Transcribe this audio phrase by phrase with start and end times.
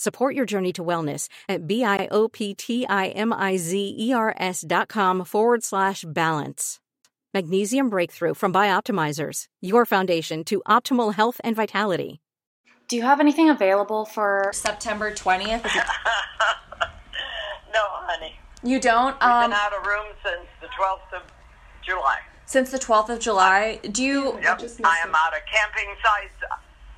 [0.00, 6.80] Support your journey to wellness at B-I-O-P-T-I-M-I-Z-E-R-S dot com forward slash balance.
[7.34, 12.22] Magnesium Breakthrough from Bioptimizers, your foundation to optimal health and vitality.
[12.88, 15.64] Do you have anything available for September 20th?
[17.74, 18.36] no, honey.
[18.62, 19.16] You don't?
[19.20, 21.24] We've Um, been out of room since the 12th of
[21.84, 22.20] July.
[22.46, 26.40] since the 12th of July, do you Yep, I am out of camping sites,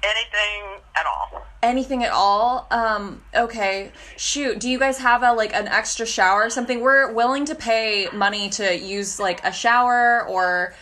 [0.03, 1.47] anything at all.
[1.62, 2.67] anything at all?
[2.70, 3.92] Um, okay.
[4.17, 6.81] Shoot, do you guys have a like an extra shower or something?
[6.81, 10.75] We're willing to pay money to use like a shower or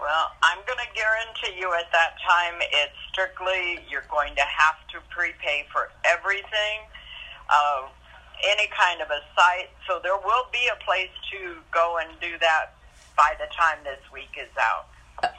[0.00, 4.76] Well, I'm going to guarantee you at that time it's strictly you're going to have
[4.92, 6.78] to prepay for everything,
[7.48, 7.88] uh,
[8.46, 9.70] any kind of a site.
[9.88, 12.74] So there will be a place to go and do that
[13.16, 14.86] by the time this week is out.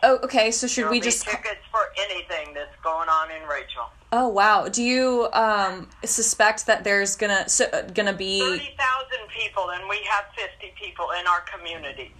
[0.03, 0.51] Oh, okay.
[0.51, 3.89] So should There'll we be just tickets for anything that's going on in Rachel.
[4.11, 4.67] Oh, wow.
[4.67, 9.99] Do you um suspect that there's gonna so, gonna be Thirty thousand people, and we
[10.09, 12.11] have fifty people in our community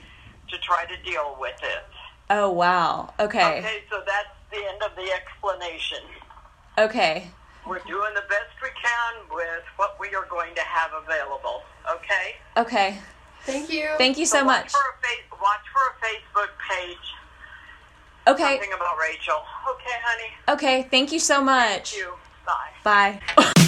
[0.49, 1.83] to try to deal with it.
[2.29, 3.13] Oh, wow.
[3.19, 3.59] Okay.
[3.59, 5.99] Okay, so that's the end of the explanation.
[6.77, 7.27] Okay.
[7.67, 11.63] We're doing the best we can with what we are going to have available.
[11.91, 12.35] Okay.
[12.57, 12.97] Okay.
[13.45, 13.89] Thank you.
[13.97, 14.71] Thank you so watch much.
[14.71, 16.97] For a fa- watch for a Facebook page.
[18.29, 18.57] Okay.
[18.57, 19.41] Something about Rachel.
[19.71, 20.31] Okay, honey.
[20.49, 20.87] Okay.
[20.91, 21.93] Thank you so much.
[21.93, 22.13] Thank you.
[22.45, 23.19] Bye.
[23.19, 23.59] Bye.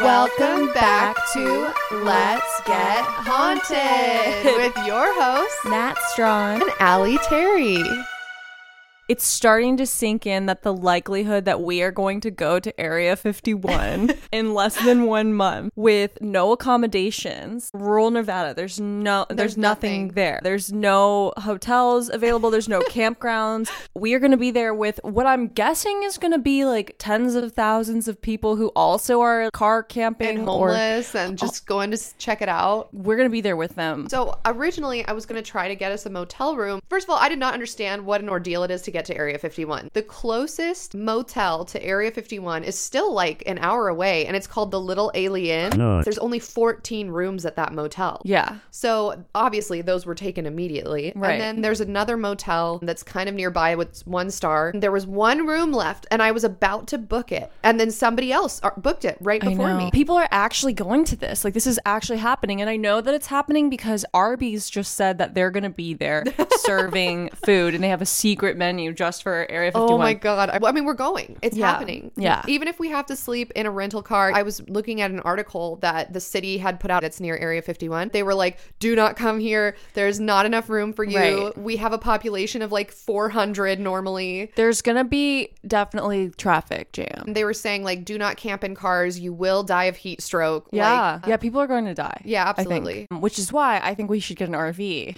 [0.00, 1.72] Welcome back to
[2.02, 6.60] Let's Get Haunted with your host, Nat Strong.
[6.62, 7.82] and Allie Terry.
[9.06, 12.80] It's starting to sink in that the likelihood that we are going to go to
[12.80, 18.54] Area 51 in less than one month with no accommodations, rural Nevada.
[18.54, 20.14] There's no, there's, There's nothing, nothing.
[20.14, 20.40] there.
[20.42, 22.50] There's no hotels available.
[22.50, 23.70] There's no campgrounds.
[23.94, 26.94] We are going to be there with what I'm guessing is going to be like
[26.96, 31.66] tens of thousands of people who also are car camping And or homeless and just
[31.66, 32.88] going to check it out.
[32.94, 34.08] we're going to be there with them.
[34.08, 36.80] So originally, I was going to try to get us a motel room.
[36.88, 39.16] First of all, I did not understand what an ordeal it is to get to
[39.16, 39.90] Area 51.
[39.92, 44.70] The closest motel to Area 51 is still like an hour away, and it's called
[44.70, 45.76] the Little Alien.
[45.76, 46.02] No.
[46.02, 48.22] There's only 14 rooms at that motel.
[48.24, 48.58] yeah.
[48.70, 51.12] So obviously those were taken immediately.
[51.14, 51.32] Right.
[51.32, 54.72] And then there's another motel that's kind of nearby with one star.
[54.74, 57.50] There was one room left and I was about to book it.
[57.62, 59.78] And then somebody else uh, booked it right I before know.
[59.78, 59.90] me.
[59.90, 61.44] People are actually going to this.
[61.44, 62.60] Like this is actually happening.
[62.60, 66.24] And I know that it's happening because Arby's just said that they're gonna be there
[66.58, 69.90] serving food and they have a secret menu just for Area 51.
[69.92, 70.50] Oh my god.
[70.50, 71.36] I, I mean we're going.
[71.42, 71.70] It's Yeah.
[71.70, 72.10] happening.
[72.16, 72.42] Yeah.
[72.48, 74.32] Even if we have to sleep in a rental car.
[74.34, 77.62] I was looking at an article that the city had put out that's near Area
[77.62, 78.10] 51.
[78.12, 79.76] They were like, "Do not come here.
[79.94, 81.18] There's not enough room for you.
[81.18, 81.58] Right.
[81.58, 87.24] We have a population of like 400 normally." There's gonna be definitely traffic jam.
[87.28, 89.18] They were saying like, "Do not camp in cars.
[89.18, 90.94] You will die of heat stroke." Like, Yeah.
[90.94, 92.20] Uh, yeah, people are going to die.
[92.24, 93.06] Yeah, absolutely.
[93.10, 95.16] Which is why I think we should get an RV.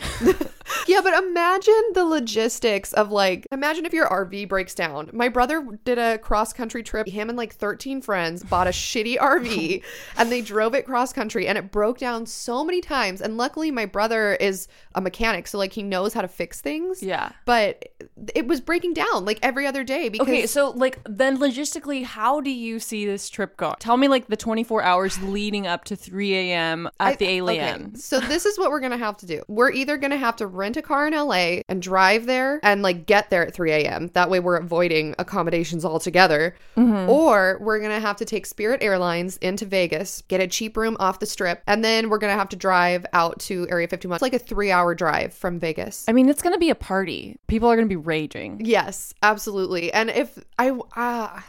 [0.96, 5.10] Yeah, but imagine the logistics of like, imagine if your RV breaks down.
[5.12, 7.08] My brother did a cross country trip.
[7.08, 9.82] Him and like 13 friends bought a shitty RV
[10.16, 13.20] and they drove it cross country and it broke down so many times.
[13.20, 15.48] And luckily, my brother is a mechanic.
[15.48, 17.02] So like he knows how to fix things.
[17.02, 17.32] Yeah.
[17.46, 17.88] But
[18.34, 20.28] it was breaking down like every other day because.
[20.28, 23.76] Okay, so like then logistically, how do you see this trip going?
[23.80, 26.86] Tell me like the 24 hours leading up to 3 a.m.
[26.86, 27.96] at I- the okay, Alien.
[27.96, 29.42] So this is what we're gonna have to do.
[29.48, 33.06] We're either gonna have to rent a car in LA and drive there and like
[33.06, 34.08] get there at 3 a.m.
[34.14, 36.54] That way we're avoiding accommodations altogether.
[36.76, 37.10] Mm-hmm.
[37.10, 41.18] Or we're gonna have to take Spirit Airlines into Vegas, get a cheap room off
[41.18, 44.16] the strip, and then we're gonna have to drive out to Area 51.
[44.16, 46.04] It's like a three-hour drive from Vegas.
[46.08, 47.38] I mean, it's gonna be a party.
[47.46, 48.60] People are gonna be raging.
[48.64, 49.92] Yes, absolutely.
[49.92, 51.40] And if I uh,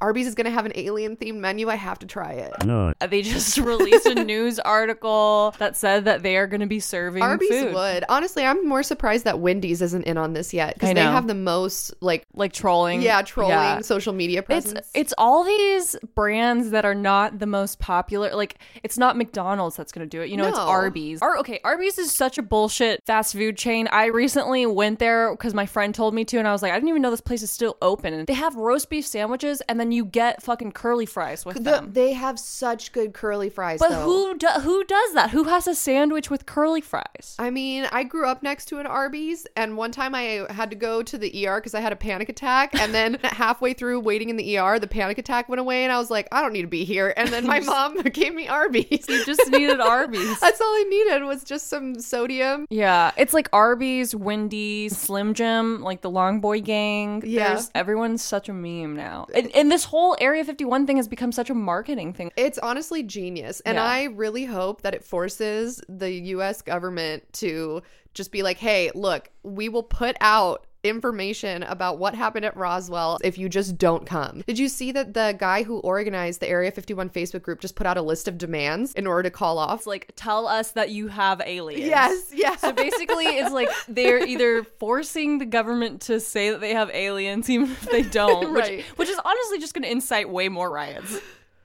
[0.00, 1.68] Arby's is gonna have an alien themed menu.
[1.68, 2.52] I have to try it.
[2.68, 6.80] Uh, They just released a news article that said that they are going to be
[6.80, 7.74] serving Arby's food.
[7.74, 8.04] would.
[8.08, 11.34] Honestly, I'm more surprised that Wendy's isn't in on this yet because they have the
[11.34, 13.02] most like like trolling.
[13.02, 13.80] yeah trolling Yeah.
[13.80, 14.90] social media presence.
[14.94, 18.34] it's all these brands that are not the most popular.
[18.34, 20.30] Like it's not McDonald's that's going to do it.
[20.30, 20.64] You know, it's No.
[20.64, 21.22] Arby's.
[21.22, 23.88] Ar- okay, Arby's is such a bullshit fast food chain.
[23.90, 26.76] I recently went there because my friend told me to, and I was like, I
[26.76, 28.12] didn't even know this place is still open.
[28.14, 31.62] And they have roast beef sandwiches, and then you get fucking curly fries with The-
[31.70, 31.92] them.
[31.92, 33.78] they have such good curly fries.
[33.80, 34.02] But though.
[34.04, 35.30] who do- who does that?
[35.30, 37.34] Who has a sandwich with curly fries?
[37.38, 40.76] I mean, I grew up next to an Arby's, and one time I had to
[40.76, 42.74] go to the ER because I had a panic attack.
[42.78, 45.98] And then halfway through waiting in the ER, the panic attack went away, and I
[45.98, 47.12] was like, I don't need to be here.
[47.16, 49.06] And then my mom gave me Arby's.
[49.08, 50.38] You just needed Arby's.
[50.40, 52.66] That's all I needed was just some sodium.
[52.70, 57.22] Yeah, it's like Arby's, Wendy's, Slim Jim, like the Long Boy Gang.
[57.24, 57.48] Yeah.
[57.54, 59.26] There's, everyone's such a meme now.
[59.34, 62.32] And, and this whole Area 51 thing has become such a marketing thing.
[62.34, 63.60] It's honestly genius.
[63.60, 63.84] And Yeah.
[63.84, 67.82] I really hope that it forces the US government to
[68.14, 73.18] just be like, hey, look, we will put out information about what happened at Roswell
[73.24, 74.42] if you just don't come.
[74.46, 77.86] Did you see that the guy who organized the Area 51 Facebook group just put
[77.86, 79.80] out a list of demands in order to call off?
[79.80, 81.84] It's like, tell us that you have aliens.
[81.86, 82.56] Yes, yeah.
[82.56, 87.48] So basically, it's like they're either forcing the government to say that they have aliens,
[87.50, 88.78] even if they don't, Right.
[88.78, 91.18] which, which is honestly just going to incite way more riots.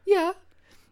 [0.06, 0.34] yeah.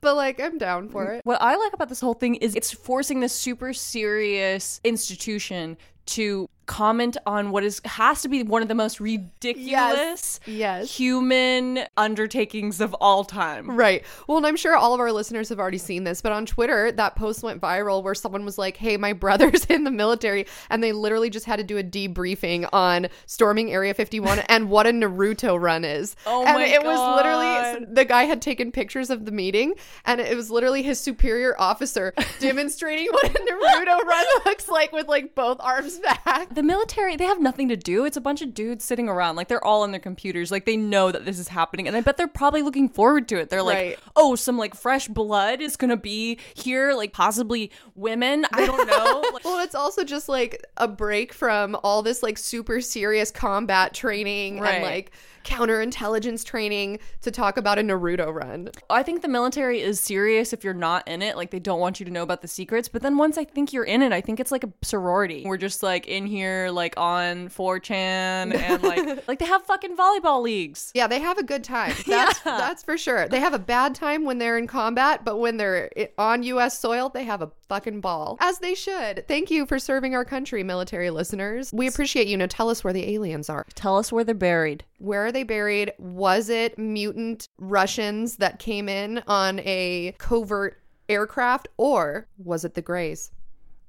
[0.02, 1.26] But like, I'm down for it.
[1.26, 6.50] What I like about this whole thing is it's forcing this super serious institution to
[6.70, 10.96] comment on what is has to be one of the most ridiculous Yes.
[10.96, 13.72] human undertakings of all time.
[13.72, 14.04] Right.
[14.28, 16.92] Well, and I'm sure all of our listeners have already seen this, but on Twitter,
[16.92, 20.84] that post went viral where someone was like, "Hey, my brother's in the military," and
[20.84, 24.92] they literally just had to do a debriefing on storming Area 51 and what a
[24.92, 26.16] Naruto run is.
[26.32, 29.74] Oh and my it was literally the guy had taken pictures of the meeting,
[30.06, 35.08] and it was literally his superior officer demonstrating what a Naruto run looks like with
[35.08, 36.54] like both arms back.
[36.60, 38.04] The military, they have nothing to do.
[38.04, 39.38] It's a bunch of dudes sitting around.
[39.38, 40.52] Like they're all on their computers.
[40.52, 41.88] Like they know that this is happening.
[41.88, 43.50] And I bet they're probably looking forward to it.
[43.50, 44.00] They're like, Right.
[44.18, 46.92] oh, some like fresh blood is going to be here.
[46.94, 48.46] Like possibly women.
[48.52, 49.24] I don't know.
[49.32, 53.94] Like, Well, it's also just like a break from all this like super serious combat
[53.94, 54.74] training Right.
[54.76, 55.12] and like
[55.50, 58.70] counterintelligence training to talk about a Naruto run.
[58.90, 61.36] I think the military is serious if you're not in it.
[61.36, 62.88] Like they don't want you to know about the secrets.
[62.88, 65.44] But then once I think you're in it, I think it's like a sorority.
[65.46, 67.90] We're just like in here, like on 4chan
[68.56, 70.92] and like like they have fucking volleyball leagues.
[70.94, 71.94] Yeah, they have a good time.
[72.06, 73.28] That's that's for sure.
[73.28, 77.10] They have a bad time when they're in combat, but when they're on US soil,
[77.10, 78.38] they have a fucking ball.
[78.40, 79.28] As they should.
[79.28, 81.72] Thank you for serving our country, military listeners.
[81.74, 82.38] We appreciate you.
[82.38, 83.66] Now tell us where the aliens are.
[83.76, 84.84] Tell us where they're buried.
[84.98, 85.94] Where are they buried?
[85.98, 92.82] Was it mutant Russians that came in on a covert aircraft, or was it the
[92.82, 93.32] Greys?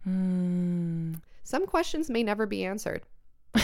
[0.05, 1.15] Hmm.
[1.45, 3.03] Some questions may never be answered.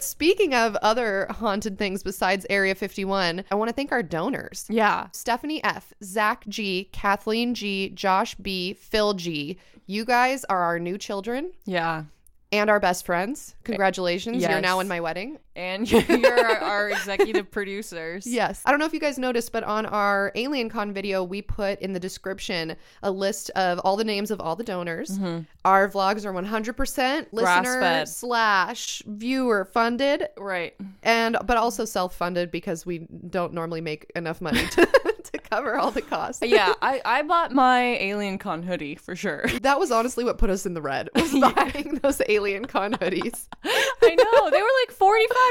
[0.00, 4.66] Speaking of other haunted things besides Area 51, I want to thank our donors.
[4.68, 5.08] Yeah.
[5.12, 9.56] Stephanie F, Zach G, Kathleen G, Josh B, Phil G.
[9.86, 12.04] You guys are our new children Yeah.
[12.52, 13.54] And our best friends.
[13.64, 14.42] Congratulations.
[14.42, 15.38] You're now in my wedding.
[15.60, 18.26] And you're our, our executive producers.
[18.26, 18.62] Yes.
[18.64, 21.78] I don't know if you guys noticed, but on our Alien Con video, we put
[21.82, 25.10] in the description a list of all the names of all the donors.
[25.18, 25.40] Mm-hmm.
[25.66, 30.74] Our vlogs are 100% listener slash viewer funded Right.
[31.02, 34.86] and but also self-funded because we don't normally make enough money to,
[35.24, 36.42] to cover all the costs.
[36.42, 39.44] Yeah, I, I bought my Alien Con hoodie for sure.
[39.60, 41.10] That was honestly what put us in the red.
[41.14, 43.46] Was buying those Alien Con hoodies.
[43.64, 44.50] I know.
[44.50, 45.49] They were like $45.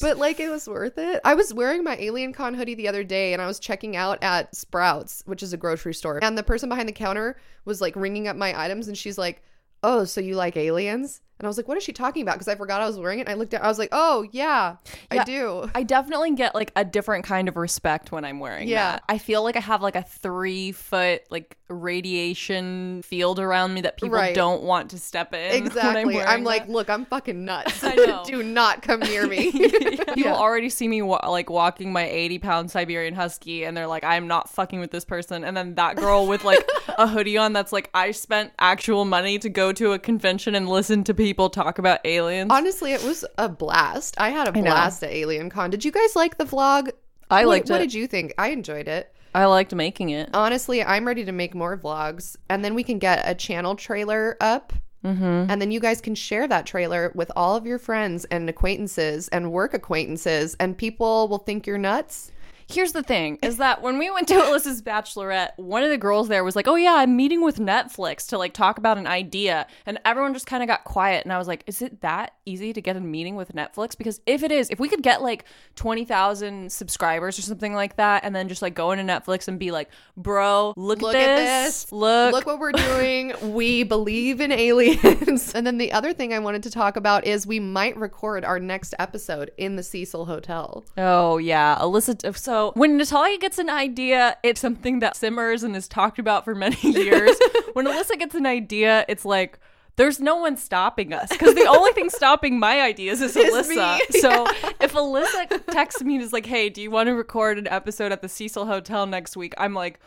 [0.00, 1.20] But like it was worth it.
[1.24, 4.22] I was wearing my Alien Con hoodie the other day and I was checking out
[4.22, 6.18] at Sprouts, which is a grocery store.
[6.22, 9.42] And the person behind the counter was like ringing up my items and she's like,
[9.82, 12.48] "Oh, so you like aliens?" And I was like, "What is she talking about?" Because
[12.48, 13.22] I forgot I was wearing it.
[13.22, 14.76] And I looked at I was like, "Oh, yeah,
[15.10, 18.92] I do." I definitely get like a different kind of respect when I'm wearing Yeah.
[18.92, 19.04] that.
[19.08, 23.96] I feel like I have like a three foot like radiation field around me that
[23.96, 24.34] people Right.
[24.34, 25.40] don't want to step in.
[25.50, 26.20] when I'm, Exactly.
[26.20, 27.84] I'm, like, "Look, I'm fucking nuts.
[27.84, 28.22] I know.
[28.26, 30.34] do not come near me." people Yeah.
[30.34, 34.26] already see me wa- like walking my 80 pound Siberian Husky and they're like, I'm
[34.26, 35.44] not fucking with this person.
[35.44, 36.66] And then that girl with like
[36.98, 40.68] a hoodie on that's like, I spent actual money to go to a convention and
[40.68, 42.50] listen to people talk about aliens.
[42.52, 44.14] Honestly, it was a blast.
[44.18, 44.62] I had a know.
[44.62, 45.70] blast at Alien Con.
[45.70, 46.90] Did you guys like the vlog?
[47.30, 47.84] I What- liked What it.
[47.84, 48.32] did you think?
[48.38, 49.14] I enjoyed it.
[49.34, 50.30] I liked making it.
[50.32, 54.36] Honestly, I'm ready to make more vlogs and then we can get a channel trailer
[54.40, 54.72] up
[55.04, 55.48] Mm-hmm.
[55.48, 59.28] And then you guys can share that trailer with all of your friends and acquaintances
[59.28, 62.32] and work acquaintances, and people will think you're nuts.
[62.68, 66.28] Here's the thing is that when we went to Alyssa's bachelorette, one of the girls
[66.28, 69.66] there was like, "Oh yeah, I'm meeting with Netflix to like talk about an idea."
[69.86, 72.72] And everyone just kind of got quiet and I was like, "Is it that easy
[72.74, 75.44] to get a meeting with Netflix?" Because if it is, if we could get like
[75.76, 79.70] 20,000 subscribers or something like that and then just like go into Netflix and be
[79.70, 81.84] like, "Bro, look, Look at, at this.
[81.84, 81.92] this.
[81.92, 82.32] Look.
[82.34, 83.32] Look what we're doing.
[83.54, 85.52] we believe in aliens.
[85.54, 88.60] and then the other thing I wanted to talk about is we might record our
[88.60, 90.84] next episode in the Cecil Hotel.
[90.98, 92.36] Oh yeah, Alyssa.
[92.36, 96.54] So when Natalia gets an idea, it's something that simmers and is talked about for
[96.54, 97.36] many years.
[97.72, 99.58] when Alyssa gets an idea, it's like.
[99.96, 103.98] There's no one stopping us because the only thing stopping my ideas is Alyssa.
[103.98, 104.00] me.
[104.20, 104.46] So
[104.80, 108.12] if Alyssa texts me and is like, "Hey, do you want to record an episode
[108.12, 109.98] at the Cecil Hotel next week?" I'm like,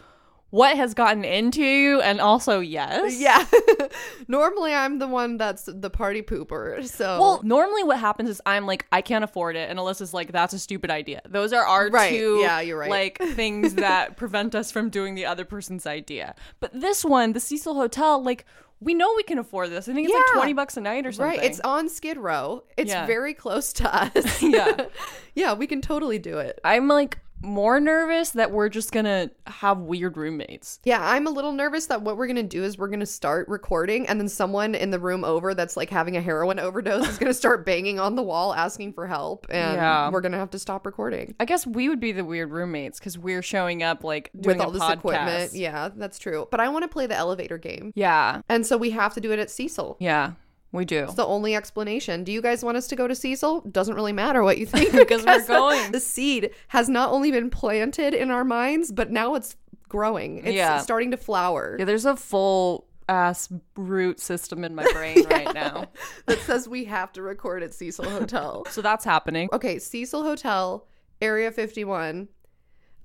[0.52, 3.20] "What has gotten into you?" And also, yes.
[3.20, 3.44] Yeah.
[4.28, 6.86] Normally I'm the one that's the party pooper.
[6.88, 10.32] So Well, normally what happens is I'm like, I can't afford it, and Alyssa's like,
[10.32, 11.22] that's a stupid idea.
[11.28, 12.12] Those are our Right.
[12.12, 12.90] two, Yeah, you're right.
[12.90, 16.36] like things that prevent us from doing the other person's idea.
[16.60, 18.46] But this one, the Cecil Hotel, like
[18.80, 19.88] we know we can afford this.
[19.88, 21.38] I think it's like twenty bucks a night or something.
[21.40, 22.64] Right, it's on Skid Row.
[22.78, 23.06] It's Yeah.
[23.06, 24.42] very close to us.
[24.52, 24.86] Yeah.
[25.36, 26.60] yeah, we can totally do it.
[26.64, 30.80] I'm like more nervous that we're just gonna have weird roommates.
[30.84, 34.08] Yeah, I'm a little nervous that what we're gonna do is we're gonna start recording,
[34.08, 37.34] and then someone in the room over that's like having a heroin overdose is gonna
[37.34, 40.10] start banging on the wall asking for help, and Yeah.
[40.10, 43.18] we're gonna have to stop recording I guess we would be the weird roommates because
[43.18, 44.94] we're showing up like doing with all this podcast.
[44.94, 45.54] equipment.
[45.54, 46.48] Yeah, that's true.
[46.52, 49.32] But I want to play the elevator game, Yeah, and so we have to do
[49.32, 49.98] it at Cecil.
[50.00, 50.34] yeah,
[50.72, 51.04] we do.
[51.04, 52.24] It's the only explanation.
[52.24, 53.62] Do you guys want us to go to Cecil?
[53.72, 55.92] Doesn't really matter what you think Because we're going.
[55.92, 59.56] The seed has not only been planted in our minds, but now it's
[59.90, 60.38] growing.
[60.40, 60.80] It's Yeah.
[60.80, 61.76] starting to flower.
[61.78, 65.88] Yeah, there's a full ass root system in my brain right now.
[66.28, 68.66] that says we have to record at Cecil Hotel.
[68.70, 69.50] So that's happening.
[69.52, 70.88] Okay, Cecil Hotel,
[71.22, 72.30] Area 51.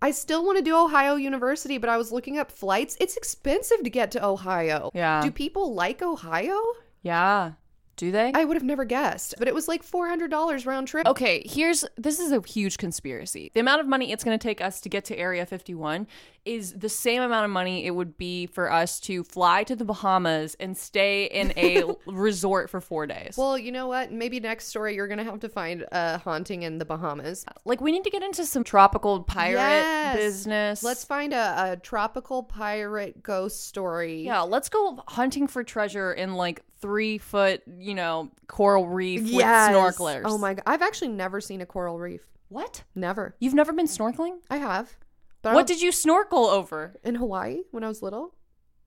[0.03, 2.97] I still want to do Ohio University, but I was looking up flights.
[3.01, 4.91] It's expensive to get to Ohio.
[4.95, 5.23] Yeah.
[5.23, 6.61] Do people like Ohio?
[7.07, 7.53] Yeah.
[7.97, 8.31] Do they?
[8.35, 11.07] I would have never guessed, but it was like $400 round trip.
[11.07, 13.51] Okay, here's this is a huge conspiracy.
[13.55, 16.07] The amount of money it's going to take us to get to Area 51
[16.45, 19.87] is the same amount of money it would be for us to fly to the
[19.87, 23.35] Bahamas and stay in a resort for 4 days.
[23.39, 24.13] Well, you know what?
[24.13, 27.47] Maybe next story you're going to have to find a haunting in the Bahamas.
[27.65, 30.17] like we need to get into some tropical pirate Yes.
[30.17, 30.83] business.
[30.83, 34.21] Let's find a, a tropical pirate ghost story.
[34.23, 39.71] yeah, let's go hunting for treasure in like 3 foot, you know, coral reef Yes.
[39.71, 40.23] with snorkelers.
[40.25, 40.63] Oh my god.
[40.67, 42.23] I've actually never seen a coral reef.
[42.49, 42.85] What?
[42.95, 43.35] Never.
[43.41, 44.39] You've never been snorkeling?
[44.51, 44.97] I have.
[45.45, 46.97] I What don't- did you snorkel over?
[47.05, 48.35] in Hawaii when I was little?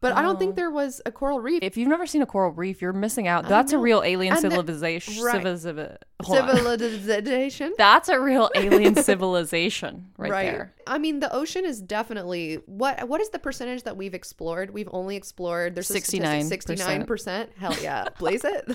[0.02, 0.56] But I don't think oh.
[0.56, 1.60] there was a coral reef.
[1.62, 3.50] If you've never seen a coral reef, you're missing out.
[3.50, 5.22] That's a real alien And the- civilization.
[5.22, 5.44] right.
[6.26, 7.74] Civilization.
[7.78, 10.74] That's a real alien civilization right, there.
[10.88, 13.08] I mean, the ocean is definitely what.
[13.08, 14.74] What is the percentage that we've explored?
[14.74, 15.76] We've only explored.
[15.76, 16.44] There's 69%.
[16.44, 17.52] Sixty-nine percent.
[17.58, 18.66] Hell yeah, blaze it.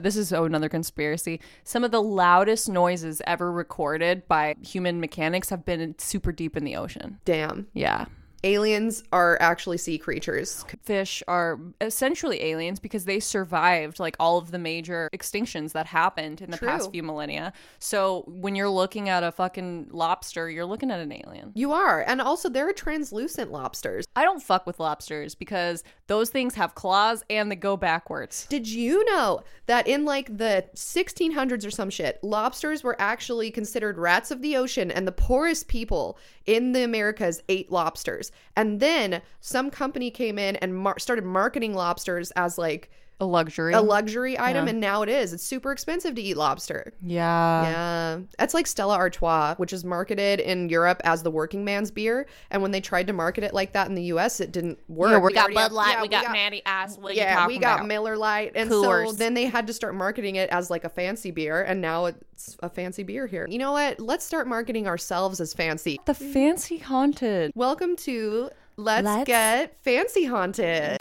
[0.00, 1.40] This is oh, another conspiracy.
[1.64, 6.64] Some of the loudest noises ever recorded by human mechanics have been super deep in
[6.64, 7.18] the ocean.
[7.24, 7.66] Damn.
[7.72, 8.06] Yeah.
[8.46, 10.64] Aliens are actually sea creatures.
[10.84, 16.40] Fish are essentially aliens because they survived like all of the major extinctions that happened
[16.40, 16.68] in the True.
[16.68, 17.52] past few millennia.
[17.80, 21.50] So when you're looking at a fucking lobster, you're looking at an alien.
[21.56, 24.04] You are, and also there are translucent lobsters.
[24.14, 28.46] I don't fuck with lobsters because those things have claws and they go backwards.
[28.48, 33.98] Did you know that in like the 1600s or some shit, lobsters were actually considered
[33.98, 38.30] rats of the ocean and the poorest people in the Americas ate lobsters.
[38.54, 43.72] And then some company came in and mar- started marketing lobsters as like A luxury.
[43.72, 45.32] a luxury item and now it is.
[45.32, 46.92] It's super expensive to eat lobster.
[47.02, 47.62] yeah.
[47.62, 48.18] Yeah.
[48.38, 52.26] That's like Stella Artois, which is marketed in Europe as the working man's beer.
[52.50, 55.22] And when they tried to market it like that in the US, it didn't work.
[55.22, 56.98] we got Bud Light, yeah, we got Natty Ice.
[56.98, 57.88] What yeah, we got about?
[57.88, 59.16] Miller light and so Coors.
[59.16, 62.56] then they had to start marketing it as like a fancy beer, and now it's
[62.62, 63.46] a fancy beer here.
[63.48, 63.98] You know what?
[63.98, 65.98] Let's start marketing ourselves as fancy.
[66.04, 67.52] the fancy haunted.
[67.54, 70.98] Welcome to Let's, Let's- Get Fancy Haunted.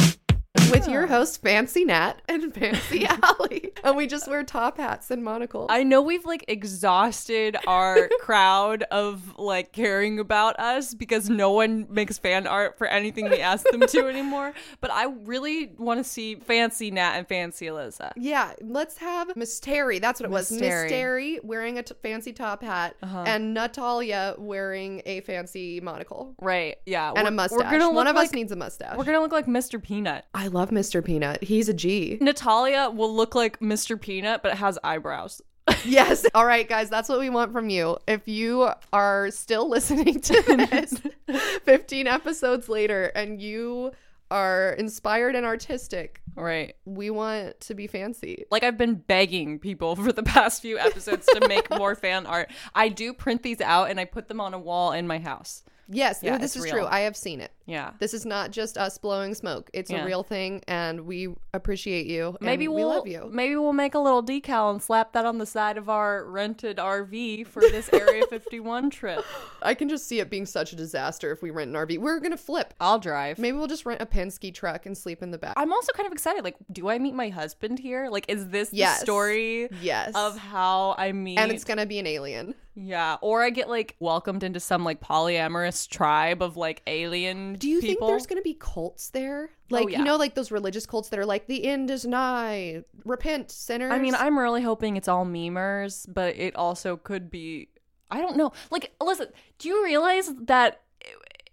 [0.71, 5.23] With your host Fancy Nat and Fancy Allie, and we just wear top hats and
[5.23, 5.67] monocles.
[5.69, 11.87] I know we've like exhausted our crowd of like caring about us because no one
[11.89, 14.53] makes fan art for anything we ask them to anymore.
[14.81, 18.11] But I really want to see Fancy Nat and Fancy Eliza.
[18.15, 19.99] Yeah, let's have Miss Terry.
[19.99, 20.51] That's what it was.
[20.51, 21.39] Miss Terry.
[21.43, 23.23] Wearing a t- fancy top hat, uh-huh.
[23.27, 26.77] and Natalia wearing a fancy monocle Right?
[26.85, 27.09] Yeah.
[27.09, 27.59] and a We're- mustache.
[27.71, 28.97] We're gonna One of like, us needs a mustache.
[28.97, 29.81] We're gonna look like Mr.
[29.81, 30.25] Peanut.
[30.33, 31.03] I love love Mr.
[31.05, 31.43] Peanut.
[31.43, 32.17] He's a G.
[32.21, 33.99] Natalia will look like Mr.
[33.99, 35.41] Peanut, but it has eyebrows.
[35.85, 36.25] yes.
[36.33, 37.97] All right, guys, that's what we want from you.
[38.07, 41.01] If you are still listening to this
[41.65, 43.91] 15 episodes later and you
[44.31, 46.75] are inspired and artistic, Right.
[46.85, 48.45] we want to be fancy.
[48.49, 52.49] Like I've been begging people for the past few episodes to make more fan art.
[52.73, 55.63] I do print these out and I put them on a wall in my house.
[55.87, 56.73] Yes, Yeah, this is real.
[56.73, 56.85] true.
[56.85, 57.51] I have seen it.
[57.67, 57.91] Yeah.
[57.99, 59.69] This is not just us blowing smoke.
[59.73, 60.03] It's Yeah.
[60.03, 62.37] a real thing, and we appreciate you.
[62.39, 63.27] Maybe we we'll love you.
[63.31, 66.77] maybe we'll make a little decal and slap that on the side of our rented
[66.77, 69.25] RV for this Area 51 trip.
[69.63, 71.97] I can just see it being such a disaster if we rent an RV.
[71.97, 72.73] We're gonna flip.
[72.79, 73.39] I'll drive.
[73.39, 75.53] Maybe we'll just rent a Penske truck and sleep in the back.
[75.57, 76.43] I'm also kind of excited.
[76.43, 78.09] Like, do I meet my husband here?
[78.09, 78.99] Like, is this Yes.
[78.99, 80.11] the story yes.
[80.13, 81.39] of how I meet?
[81.39, 82.53] and it's gonna be an alien.
[82.75, 87.54] yeah, or I get like welcomed into some like polyamorous tribe of like alien.
[87.55, 88.07] Do you think people.
[88.07, 89.49] Oh, there's gonna be cults there?
[89.51, 89.99] Oh, like yeah.
[89.99, 93.91] you know, like those religious cults that are like the end is nigh, repent sinners.
[93.91, 97.69] I mean, I'm really hoping it's all memers, but it also could be.
[98.11, 98.53] I don't know.
[98.69, 100.81] Like, listen, do you realize that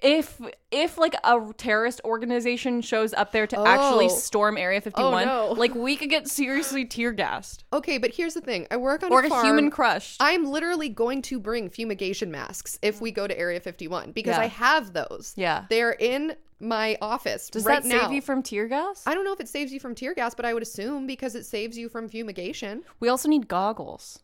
[0.03, 0.41] if
[0.71, 4.09] if like a terrorist organization shows up there to actually Oh.
[4.09, 5.53] storm Area 51, no.
[5.57, 9.13] like we could get seriously tear gassed okay, but here's the thing: I work on
[9.13, 9.47] or a farm.
[9.47, 10.17] human crushed.
[10.21, 14.43] I'm literally going to bring fumigation masks if we go to Area 51 because Yeah.
[14.43, 15.33] I have those.
[15.37, 15.65] Yeah.
[15.69, 18.03] they're in my office Does right that now.
[18.03, 19.03] save you from tear gas?
[19.07, 21.35] I don't know if it saves you from tear gas, but I would assume because
[21.35, 22.83] it saves you from fumigation.
[23.01, 24.21] we also need goggles.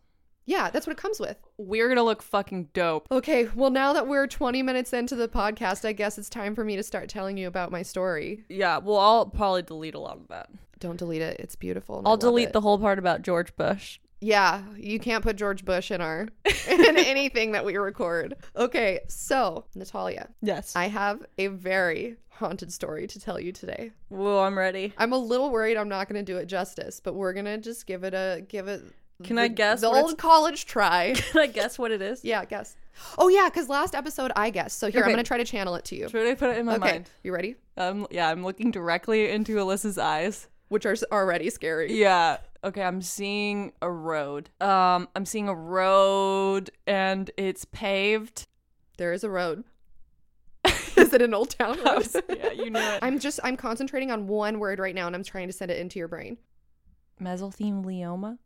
[0.49, 1.37] Yeah, that's what it comes with.
[1.59, 3.07] We're gonna look fucking dope.
[3.11, 6.65] Okay, well, now that we're 20 minutes into the podcast, I guess it's time for
[6.65, 8.45] me to start telling you about my story.
[8.49, 10.49] Yeah, well, I'll probably delete a lot of that.
[10.79, 11.39] Don't delete it.
[11.39, 12.01] It's beautiful.
[12.07, 12.53] I'll delete it.
[12.55, 13.99] the whole part about George Bush.
[14.23, 16.29] Yeah, you can't put George Bush in our
[16.69, 18.35] in anything that we record.
[18.57, 20.75] Okay, so Natalia, Yes.
[20.75, 23.91] I have a very haunted story to tell you today.
[24.09, 24.95] Whoa, I'm ready.
[24.97, 27.59] I'm a little worried I'm not going to do it justice, but we're going to
[27.59, 28.83] just give it a give it
[29.25, 31.15] Can the- I guess the old college try.
[31.33, 32.25] Can I guess what it is?
[32.25, 32.77] yeah, guess.
[33.17, 34.79] Oh yeah, cuz last episode I guessed.
[34.79, 36.09] So here I'm going to try to channel it to you.
[36.09, 37.11] Should I put it in my Okay, mind?
[37.23, 37.57] you ready?
[37.77, 40.49] Um, yeah, I'm looking directly into Alyssa's eyes.
[40.69, 41.95] Which are already scary.
[41.99, 42.39] Yeah.
[42.63, 44.51] Okay, I'm seeing a road.
[44.61, 48.47] Um, I'm seeing a road and it's paved.
[48.99, 49.65] There is a road.
[50.97, 52.07] is it an old town road?
[52.29, 52.99] yeah, you knew it.
[53.01, 55.79] I'm just I'm concentrating on one word right now and I'm trying to send it
[55.79, 56.37] into your brain.
[57.23, 58.39] Mesothelioma.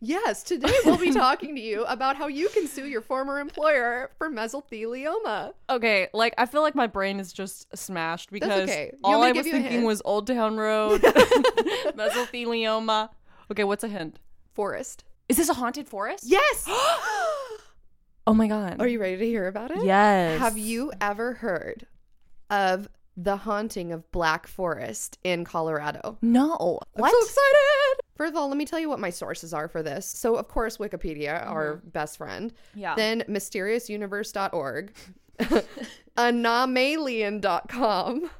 [0.00, 4.10] Yes, today we'll be talking to you about how you can sue your former employer
[4.18, 5.52] for mesothelioma.
[5.70, 8.92] Okay, like I feel like my brain is just smashed because okay.
[9.02, 11.00] All I was give you a thinking was Old Town Road,
[11.96, 13.08] mesothelioma.
[13.50, 14.18] Okay, what's a hint?
[14.54, 15.04] Forest.
[15.28, 16.24] Is this a haunted forest?
[16.26, 16.68] Yes.
[18.28, 18.80] Oh my god.
[18.80, 19.84] Are you ready to hear about it?
[19.84, 20.40] Yes.
[20.40, 21.86] Have you ever heard
[22.50, 26.16] of the haunting of Black Forest in Colorado?
[26.22, 26.78] No.
[26.96, 28.06] I'm so excited.
[28.16, 30.06] First of all, let me tell you what my sources are for this.
[30.06, 32.52] So, of course, Wikipedia, our best friend.
[32.52, 32.78] Mm-hmm.
[32.78, 32.94] Yeah.
[32.94, 34.92] Then mysteriousuniverse.org,
[36.16, 38.30] anomalien.com,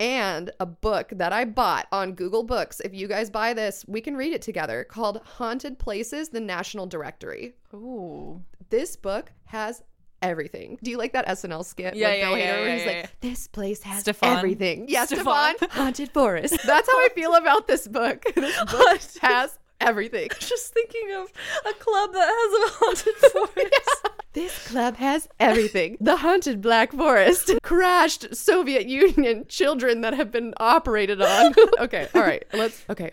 [0.00, 2.80] and a book that I bought on Google Books.
[2.80, 6.86] If you guys buy this, we can read it together called Haunted Places, the National
[6.86, 7.54] Directory.
[7.74, 8.42] Ooh.
[8.70, 9.82] This book has
[10.22, 10.78] everything.
[10.82, 11.94] Do you like that SNL skit?
[11.94, 14.38] Yeah, with yeah, Bill yeah, Hader, where yeah, he's yeah, like, this place has Stefan.
[14.38, 14.86] everything.
[14.88, 15.56] Yeah, Stefan.
[15.56, 15.76] Stefan.
[15.76, 16.58] Haunted Forest.
[16.64, 18.24] That's how I feel about this book.
[18.42, 20.28] This book has everything.
[20.38, 21.32] Just thinking of
[21.68, 24.08] a club that has a haunted forest.
[24.32, 25.98] This club has everything.
[26.00, 31.54] The haunted Black Forest, crashed Soviet Union children that have been operated on.
[31.78, 32.82] okay, all right, let's.
[32.88, 33.10] Okay.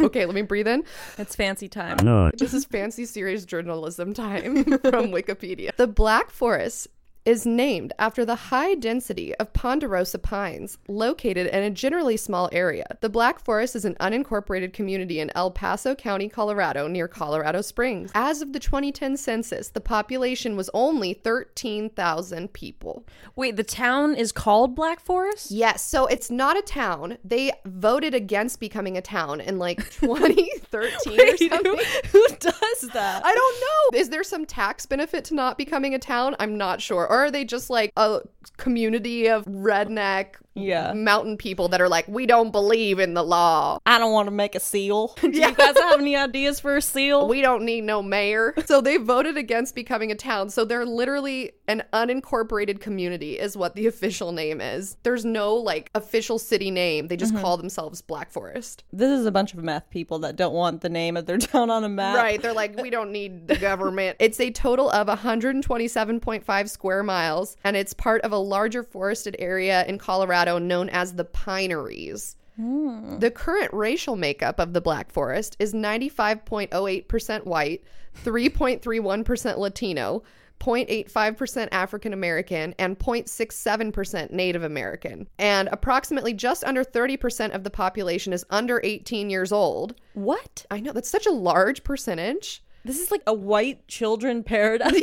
[0.00, 0.84] okay, let me breathe in.
[1.16, 1.96] It's fancy time.
[2.02, 2.30] No.
[2.36, 5.74] This is fancy serious journalism time from Wikipedia.
[5.76, 6.88] The Black Forest
[7.24, 12.84] is named after the high density of ponderosa pines located in a generally small area.
[13.00, 18.10] The Black Forest is an unincorporated community in El Paso County, Colorado, near Colorado Springs.
[18.14, 23.06] As of the 2010 census, the population was only 13,000 people.
[23.36, 25.50] Wait, the town is called Black Forest?
[25.52, 27.18] Yes, so it's not a town.
[27.24, 31.78] They voted against becoming a town in like 2013 or something.
[32.10, 33.24] who does that?
[33.24, 34.00] I don't know.
[34.00, 36.34] Is there some tax benefit to not becoming a town?
[36.40, 37.11] I'm not sure.
[37.12, 38.22] Or are they just like a
[38.56, 40.92] community of redneck Yeah.
[40.92, 43.78] mountain people that are like, we don't believe in the law.
[43.86, 45.14] I don't want to make a seal.
[45.20, 47.28] Do you guys have any ideas for a seal?
[47.28, 48.54] We don't need no mayor.
[48.72, 50.48] So they voted against becoming a town.
[50.48, 54.96] So they're literally an unincorporated community, is what the official name is.
[55.02, 57.08] There's no like official city name.
[57.08, 57.42] They just mm-hmm.
[57.42, 58.84] call themselves Black Forest.
[58.92, 61.70] this is a bunch of meth people that don't want the name of their town
[61.70, 62.16] on a map.
[62.16, 62.40] Right.
[62.40, 64.16] They're like, we don't need the government.
[64.20, 69.84] it's a total of 127.5 square miles, and it's part of a larger forested area
[69.86, 72.36] in Colorado Colorado known as the Pineries.
[72.56, 73.18] Hmm.
[73.18, 77.84] The current racial makeup of the Black Forest is 95.08% white,
[78.24, 80.22] 3.31% Latino,
[80.60, 85.28] 0.85% African American, and 0.67% Native American.
[85.38, 89.94] And approximately just under 30% of the population is under 18 years old.
[90.14, 90.66] What?
[90.70, 92.61] I know, that's such a large percentage.
[92.84, 95.02] This is like a white children paradise.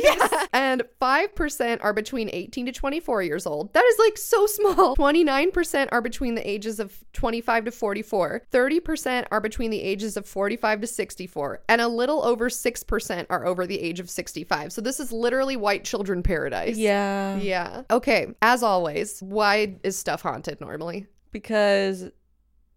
[0.52, 3.72] And 5% are between 18 to 24 years old.
[3.72, 4.96] That is like so small.
[4.98, 8.42] 29% are between the ages of 25 to 44.
[8.52, 11.62] 30% are between the ages of 45 to 64.
[11.68, 14.72] And a little over 6% are over the age of 65.
[14.72, 16.76] So this is literally white children paradise.
[16.76, 17.36] Yeah.
[17.36, 17.82] Yeah.
[17.90, 18.34] Okay.
[18.42, 21.06] As always, why is stuff haunted normally?
[21.30, 22.10] Because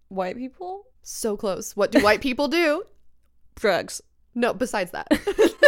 [0.09, 0.85] white people?
[1.01, 1.75] So close.
[1.75, 2.83] What do white people do?
[3.55, 4.01] Drugs.
[4.35, 5.07] No, besides that.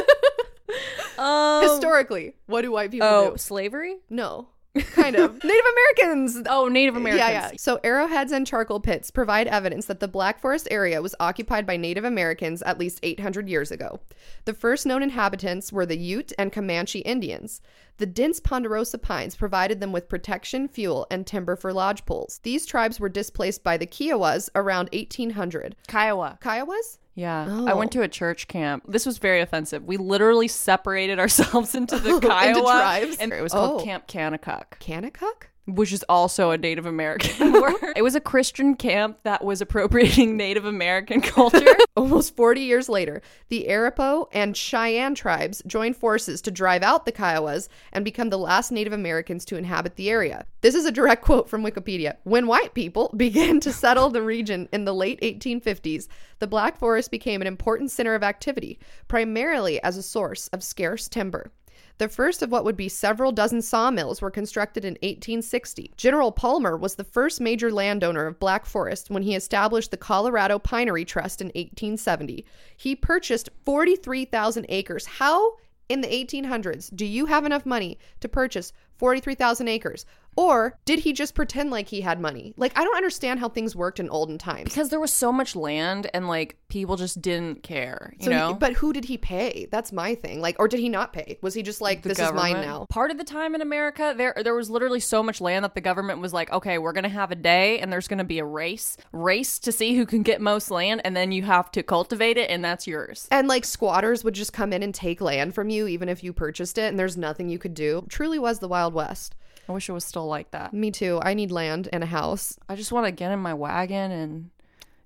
[1.17, 3.37] Um, Historically, what do white people oh, do?
[3.37, 3.97] slavery?
[4.09, 4.49] No.
[4.91, 5.31] Kind of.
[5.43, 5.65] Native
[6.01, 6.41] Americans.
[6.49, 7.29] Oh, Native Americans.
[7.29, 7.51] Yeah, yeah.
[7.57, 11.77] So arrowheads and charcoal pits provide evidence that the Black Forest area was occupied by
[11.77, 14.01] Native Americans at least 800 years ago.
[14.43, 17.61] The first known inhabitants were the Ute and Comanche Indians.
[17.97, 22.41] The dense ponderosa pines provided them with protection, fuel, and timber for lodge poles.
[22.43, 25.77] These tribes were displaced by the Kiowas around 1800.
[25.87, 26.37] Kiowa.
[26.41, 26.97] Kiowas?
[27.15, 27.47] Yeah.
[27.49, 27.65] Oh.
[27.67, 27.99] I went oh.
[27.99, 28.83] to a church camp.
[28.87, 29.85] This was very offensive.
[29.85, 32.61] We literally separated ourselves into the Kiowa.
[32.61, 33.17] tribes?
[33.17, 33.83] And it was called Oh.
[33.83, 34.65] Camp Kanakuk.
[34.81, 35.47] Kanakuk?
[35.65, 37.75] Which is also a Native American word.
[37.95, 41.75] It was a Christian camp that was appropriating Native American culture.
[41.95, 47.11] Almost 40 years later, the Arapaho and Cheyenne tribes joined forces to drive out the
[47.11, 50.45] Kiowas and become the last Native Americans to inhabit the area.
[50.61, 52.17] This is a direct quote from Wikipedia.
[52.23, 56.07] When white people began to settle the region in the late 1850s,
[56.39, 61.07] the Black Forest became an important center of activity, primarily as a source of scarce
[61.07, 61.51] timber.
[61.97, 65.93] The first of what would be several dozen sawmills were constructed in 1860.
[65.95, 70.59] General Palmer was the first major landowner of Black Forest when he established the Colorado
[70.59, 72.45] Pinery Trust in 1870.
[72.75, 75.05] He purchased 43,000 acres.
[75.05, 75.53] How
[75.87, 80.05] in the 1800s do you have enough money to purchase 43,000 acres?
[80.37, 82.53] Or did he just pretend like he had money?
[82.57, 84.65] Like, I don't understand how things worked in olden times.
[84.65, 88.35] because there was so much land and like people just didn't care, you So he-
[88.37, 88.53] know?
[88.53, 89.69] but who did he pay?
[89.71, 90.41] That's my thing.
[90.41, 91.37] Like, or did he not pay?
[91.41, 92.85] Was he just like, The this is mine now?
[92.89, 95.79] Part of the time in America, there there was literally so much land that the
[95.79, 98.97] government was like, okay, we're gonna have a day, and there's gonna be a race,
[99.13, 102.49] race to see who can get most land, and then you have to cultivate it,
[102.49, 103.29] and that's yours.
[103.31, 106.33] And like squatters would just come in and take land from you, even if you
[106.33, 108.05] purchased it, and there's nothing you could do.
[108.09, 109.35] Truly was the Wild West.
[109.67, 110.73] I wish it was still like that.
[110.73, 111.19] Me too.
[111.23, 114.49] I need land and a house I just want to get in my wagon and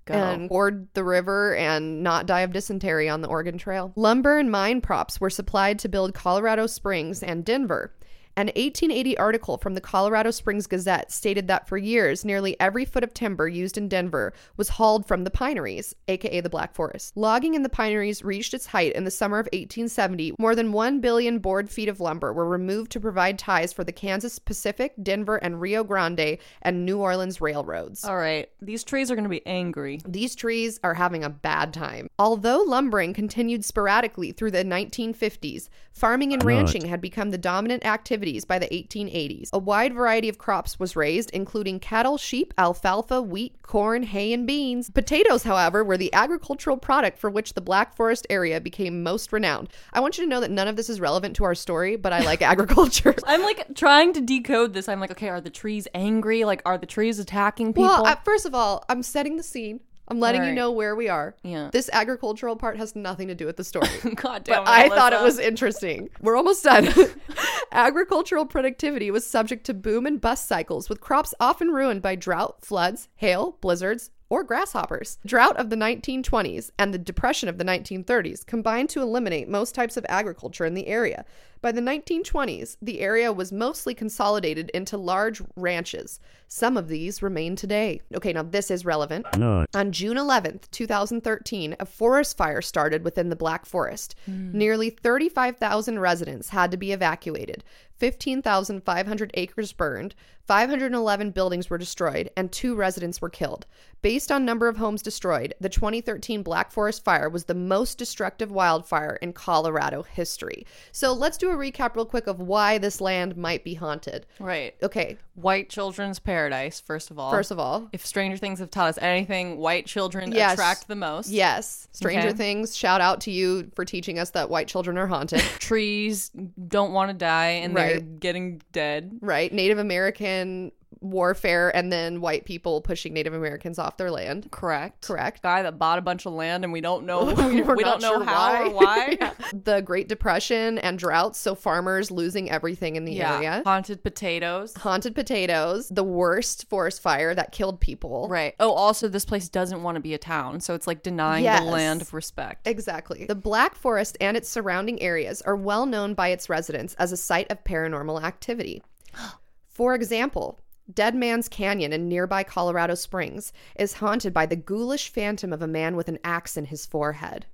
[0.04, 0.14] go.
[0.14, 3.92] and board the river and not die of dysentery on the Oregon Trail.
[3.96, 7.92] Lumber and mine props were supplied to build Colorado Springs and Denver.
[8.40, 13.04] An 1880 article from the Colorado Springs Gazette stated that for years, nearly every foot
[13.04, 17.14] of timber used in Denver was hauled from the pineries, aka the Black Forest.
[17.18, 20.36] Logging in the pineries reached its height in the summer of 1870.
[20.38, 23.92] More than 1 billion board feet of lumber were removed to provide ties for the
[23.92, 28.06] Kansas Pacific, Denver, and Rio Grande and New Orleans railroads.
[28.06, 30.00] All right, these trees are gonna be angry.
[30.08, 32.08] These trees are having a bad time.
[32.18, 37.84] Although lumbering continued sporadically through the 1950s, farming and ranching had become the dominant
[38.30, 39.50] activities by the 1880s.
[39.52, 44.46] A wide variety of crops was raised, including cattle, sheep, alfalfa, wheat, corn, hay, and
[44.46, 44.90] beans.
[44.90, 49.68] Potatoes, however, were the agricultural product for which the Black Forest area became most renowned.
[49.92, 52.12] I want you to know that none of this is relevant to our story, but
[52.12, 53.14] I like agriculture.
[53.26, 54.88] I'm like trying to decode this.
[54.88, 56.44] I'm like, okay, are the trees angry?
[56.44, 57.88] Like, are the trees attacking people?
[57.88, 59.80] Well, uh, first of all, I'm setting the scene.
[60.10, 61.36] I'm letting you know where we are.
[61.42, 61.70] Yeah.
[61.72, 63.88] This agricultural part has nothing to do with the story.
[64.16, 66.10] God damn but it, I thought it was interesting.
[66.20, 66.88] We're almost done.
[67.72, 72.64] Agricultural productivity was subject to boom and bust cycles, with crops often ruined by drought,
[72.64, 75.18] floods, hail, blizzards, or grasshoppers.
[75.26, 79.98] Drought of the 1920s and the depression of the 1930s combined to eliminate most types
[79.98, 81.26] of agriculture in the area.
[81.62, 86.18] By the 1920s, the area was mostly consolidated into large ranches.
[86.48, 88.00] Some of these remain today.
[88.14, 89.26] Okay, now this is relevant.
[89.74, 94.14] On June 11th, 2013, a forest fire started within the Black Forest.
[94.24, 94.52] Hmm.
[94.56, 97.62] Nearly 35,000 residents had to be evacuated.
[98.00, 100.14] 15,500 acres burned,
[100.46, 103.66] 511 buildings were destroyed, and two residents were killed.
[104.02, 108.50] Based on number of homes destroyed, the 2013 Black Forest fire was the most destructive
[108.50, 110.66] wildfire in Colorado history.
[110.90, 114.26] So let's do a recap real quick of why this land might be haunted.
[114.40, 114.74] right.
[114.82, 116.80] Okay, White children's paradise.
[116.80, 117.30] First of all.
[117.30, 120.52] first of all, if Stranger Things have taught us anything, white children Yes.
[120.54, 121.30] attract the most.
[121.30, 122.36] yes, Stranger Okay.
[122.36, 125.40] Things, shout out to you for teaching us that white children are haunted.
[125.58, 126.30] Trees
[126.68, 128.20] don't want to die, and they're Right.
[128.20, 129.18] getting dead.
[129.20, 129.52] right?
[129.52, 134.50] Native American warfare and then white people pushing Native Americans off their land.
[134.50, 135.06] Correct.
[135.06, 135.42] Correct.
[135.42, 138.24] Guy that bought a bunch of land and we don't know we, don't know sure
[138.24, 139.16] how or why.
[139.20, 139.32] Yeah.
[139.52, 143.36] The Great Depression and droughts, so farmers losing everything in the yeah.
[143.36, 143.62] area.
[143.64, 144.74] Haunted potatoes.
[144.74, 148.28] Haunted potatoes, the worst forest fire that killed people.
[148.28, 148.54] Right.
[148.60, 151.60] Oh, also this place doesn't want to be a town, so it's like denying Yes.
[151.60, 152.66] the land of respect.
[152.66, 153.24] Exactly.
[153.26, 157.16] The Black Forest and its surrounding areas are well known by its residents as a
[157.16, 158.82] site of paranormal activity.
[159.68, 160.58] For example,
[160.94, 165.66] Dead Man's Canyon in nearby Colorado Springs is haunted by the ghoulish phantom of a
[165.66, 167.46] man with an axe in his forehead.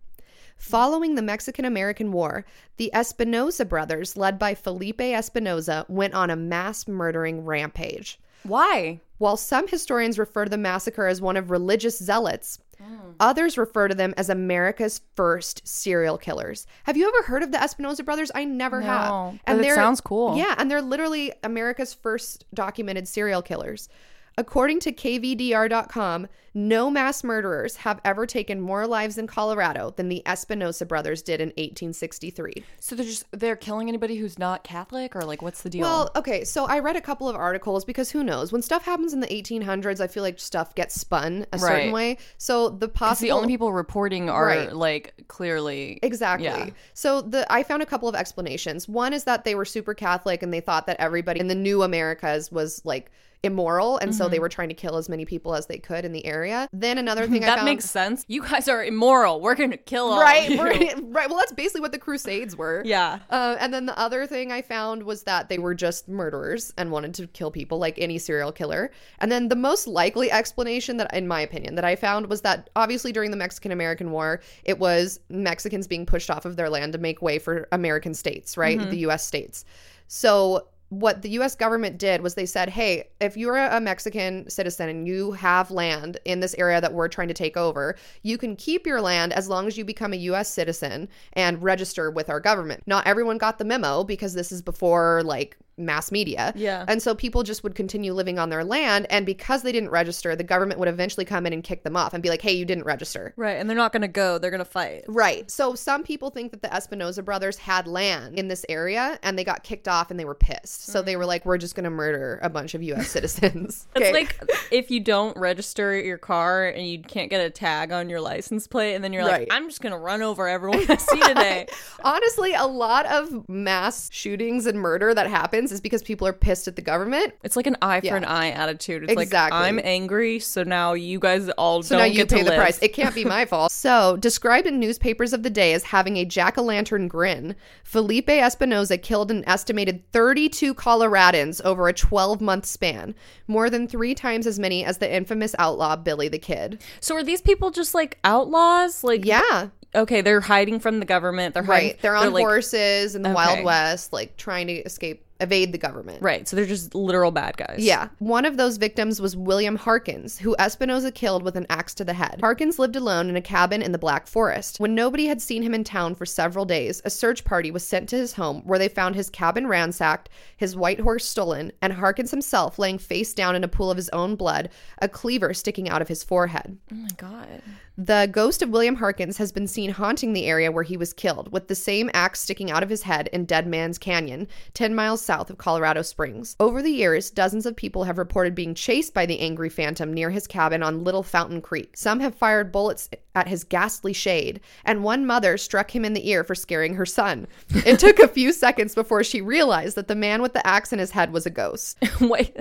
[0.56, 2.46] Following the Mexican American War,
[2.76, 8.18] the Espinosa brothers, led by Felipe Espinosa, went on a mass murdering rampage.
[8.42, 9.00] Why?
[9.18, 13.12] While some historians refer to the massacre as one of religious zealots, Hmm.
[13.20, 16.66] others refer to them as America's first serial killers.
[16.84, 18.30] Have you ever heard of the Espinosa brothers?
[18.34, 19.38] I never No, have.
[19.56, 20.36] but it sounds cool.
[20.36, 23.88] Yeah, and they're literally America's first documented serial killers.
[24.38, 30.22] According to KDVR.com, no mass murderers have ever taken more lives in Colorado than the
[30.26, 32.64] Espinosa brothers did in 1863.
[32.80, 35.82] So they're just they're killing anybody who's not Catholic or like what's the deal?
[35.82, 38.52] Well, okay, so I read a couple of articles because who knows?
[38.52, 42.18] When stuff happens in the 1800s, I feel like stuff gets spun a certain way.
[42.38, 44.72] So the possible the only people reporting are Right.
[44.74, 46.46] like clearly Exactly.
[46.46, 46.70] Yeah.
[46.94, 48.88] So the I found a couple of explanations.
[48.88, 51.82] One is that they were super Catholic and they thought that everybody in the new
[51.82, 53.10] Americas was like
[53.42, 56.12] immoral and so they were trying to kill as many people as they could in
[56.12, 56.68] the area.
[56.72, 58.24] Then another thing I that found makes sense.
[58.28, 59.40] You guys are immoral.
[59.40, 61.28] We're gonna kill all right, right.
[61.28, 62.82] Well, that's basically what the Crusades were.
[62.84, 63.20] Yeah.
[63.30, 66.90] Uh, and then the other thing I found was that they were just murderers and
[66.90, 68.90] wanted to kill people like any serial killer.
[69.18, 72.70] And then the most likely explanation that, in my opinion, that I found was that
[72.76, 76.92] obviously during the Mexican American War, it was Mexicans being pushed off of their land
[76.92, 78.78] to make way for American states, right?
[78.90, 79.26] The U.S.
[79.26, 79.64] states.
[80.08, 84.88] So what the US government did was they said, hey, if you're a Mexican citizen
[84.88, 88.54] and you have land in this area that we're trying to take over, you can
[88.54, 92.40] keep your land as long as you become a US citizen and register with our
[92.40, 92.82] government.
[92.86, 96.52] Not everyone got the memo because this is before like mass media.
[96.56, 96.84] Yeah.
[96.88, 99.06] And so people just would continue living on their land.
[99.10, 102.14] And because they didn't register, the government would eventually come in and kick them off
[102.14, 103.34] and be like, hey, you didn't register.
[103.36, 104.38] Right, and they're not gonna go.
[104.38, 105.04] They're gonna fight.
[105.08, 105.50] Right.
[105.50, 109.44] So some people think that the Espinosa brothers had land in this area and they
[109.44, 110.86] got kicked off and they were pissed.
[110.86, 111.18] So they mm.
[111.18, 113.86] were like, we're just going to murder a bunch of US citizens.
[113.94, 114.12] It's Okay.
[114.12, 114.38] like
[114.70, 118.66] if you don't register your car and you can't get a tag on your license
[118.66, 119.40] plate, and then you're Right.
[119.40, 121.66] like, I'm just gonna run over everyone I see today.
[122.04, 126.68] Honestly, a lot of mass shootings and murder that happens is because people are pissed
[126.68, 127.34] at the government.
[127.42, 128.16] It's like an eye for Yeah.
[128.16, 129.04] an eye attitude.
[129.04, 129.58] It's Exactly.
[129.58, 132.44] like I'm angry, so now you guys all So don't now you get pay to
[132.44, 132.58] the live.
[132.60, 132.78] price.
[132.82, 133.72] It can't be my fault.
[133.72, 138.28] So, described in newspapers of the day as having a jack o' lantern grin, Felipe
[138.30, 143.14] Espinosa killed an estimated 32 Coloradans over a 12 month span,
[143.46, 146.82] more than three times as many as the infamous outlaw Billy the Kid.
[147.00, 149.04] so are these people just like outlaws?
[149.04, 151.54] Like Yeah, okay, they're hiding from the government.
[151.54, 152.00] They're hiding, right.
[152.02, 153.34] They're on like, horses in the Okay.
[153.34, 156.22] Wild West, like trying to escape, evade the government.
[156.22, 157.78] Right, so they're just literal bad guys.
[157.78, 158.08] Yeah.
[158.18, 162.14] One of those victims was William Harkins, who Espinosa killed with an axe to the
[162.14, 162.38] head.
[162.40, 164.80] Harkins lived alone in a cabin in the Black Forest.
[164.80, 168.08] When nobody had seen him in town for several days, a search party was sent
[168.10, 172.30] to his home where they found his cabin ransacked, his white horse stolen, and Harkins
[172.30, 174.70] himself laying face down in a pool of his own blood,
[175.00, 176.78] a cleaver sticking out of his forehead.
[176.92, 177.62] Oh my god.
[177.98, 181.50] The ghost of William Harkins has been seen haunting the area where he was killed,
[181.50, 185.22] with the same axe sticking out of his head in Dead Man's Canyon, 10 miles
[185.22, 186.56] south of Colorado Springs.
[186.60, 190.28] Over the years, dozens of people have reported being chased by the angry phantom near
[190.28, 191.96] his cabin on Little Fountain Creek.
[191.96, 196.28] Some have fired bullets at his ghastly shade, and one mother struck him in the
[196.28, 197.46] ear for scaring her son.
[197.70, 200.98] It took a few seconds before she realized that the man with the axe in
[200.98, 201.98] his head was a ghost.
[202.20, 202.56] Wait,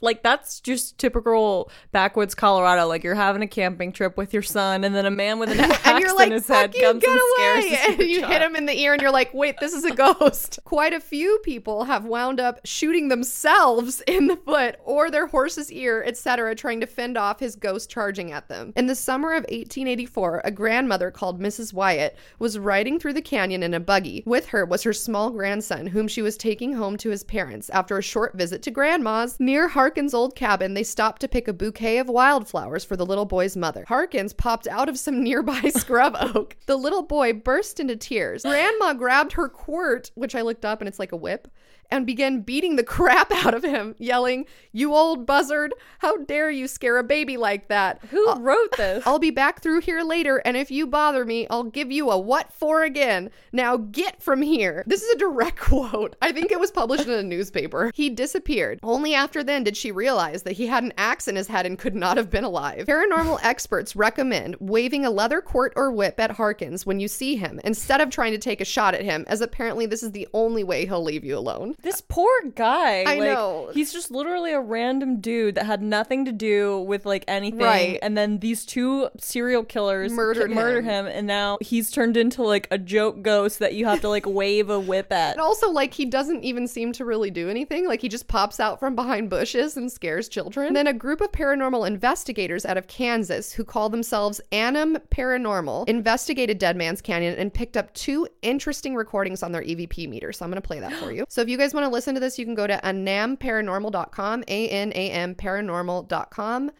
[0.00, 2.86] like that's just typical backwoods Colorado.
[2.86, 5.60] Like you're having a camping trip with your son, and then a man with an
[5.60, 8.26] axe and you're like, in his head you, comes get and away!" scares And you
[8.26, 11.00] hit him in the ear, and you're like, "Wait, this is a ghost." Quite a
[11.00, 16.54] few people have wound up shooting themselves in the foot or their horse's ear, etc.,
[16.54, 18.72] trying to fend off his ghost charging at them.
[18.76, 21.72] In the summer of 1884, a grandmother called Mrs.
[21.72, 24.22] Wyatt was riding through the canyon in a buggy.
[24.26, 27.98] With her was her small grandson, whom she was taking home to his parents after
[27.98, 29.38] a short visit to grandma's.
[29.38, 33.24] Near Harkin's old cabin, they stopped to pick a bouquet of wildflowers for the little
[33.24, 33.84] boy's mother.
[33.88, 36.56] Harkins popped out of some nearby scrub oak.
[36.66, 38.42] The little boy burst into tears.
[38.42, 41.48] Grandma grabbed her quirt, which I looked up and it's like a whip,
[41.90, 46.68] and began beating the crap out of him, yelling, You old buzzard, how dare you
[46.68, 48.00] scare a baby like that?
[48.10, 49.06] Who wrote this?
[49.06, 52.18] I'll be back through here later, and if you bother me, I'll give you a
[52.18, 53.30] what for again.
[53.52, 54.84] Now get from here.
[54.86, 56.16] This is a direct quote.
[56.22, 57.90] I think it was published in a newspaper.
[57.94, 58.80] He disappeared.
[58.82, 61.78] Only after then did she realize that he had an axe in his head and
[61.78, 62.86] could not have been alive.
[62.86, 67.60] Paranormal experts recommend waving a leather quirt or whip at Harkins when you see him
[67.64, 70.64] instead of trying to take a shot at him, as apparently this is the only
[70.64, 71.74] way he'll leave you alone.
[71.82, 73.02] This poor guy.
[73.02, 73.70] I like, know.
[73.72, 77.60] He's just literally a random dude that had nothing to do with like anything.
[77.60, 77.98] Right.
[78.02, 81.06] And then these two serial killers Murdered ki- murdered him.
[81.06, 81.12] him.
[81.12, 84.70] And now he's turned into like a joke ghost that you have to like wave
[84.70, 85.32] a whip at.
[85.32, 87.86] And also, like, he doesn't even seem to really do anything.
[87.86, 90.68] Like, he just pops out from behind bushes and scares children.
[90.68, 95.88] And then a group of paranormal investigators out of Kansas who call themselves Annam Paranormal
[95.88, 100.32] investigated Dead Man's Canyon and picked up two interesting recordings on their EVP meter.
[100.32, 101.24] So I'm going to play that for you.
[101.30, 104.68] So if you guys want to listen to this, you can go to anamparanormal.com, A
[104.68, 106.70] N A M paranormal.com.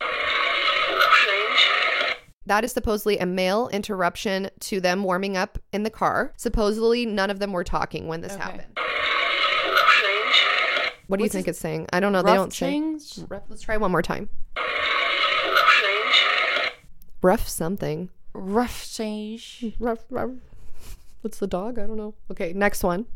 [2.46, 6.32] That is supposedly a male interruption to them warming up in the car.
[6.36, 8.66] Supposedly, none of them were talking when this happened.
[11.06, 11.86] What do you think it's saying?
[11.92, 12.22] I don't know.
[12.22, 12.70] They don't say.
[12.70, 13.18] change?
[13.28, 14.28] Rough- Let's try one more time.
[17.22, 18.08] Rough something.
[18.32, 19.66] Rough change.
[19.78, 20.30] Rough, rough.
[21.20, 21.78] What's the dog?
[21.78, 22.14] I don't know.
[22.30, 23.06] Okay, next one.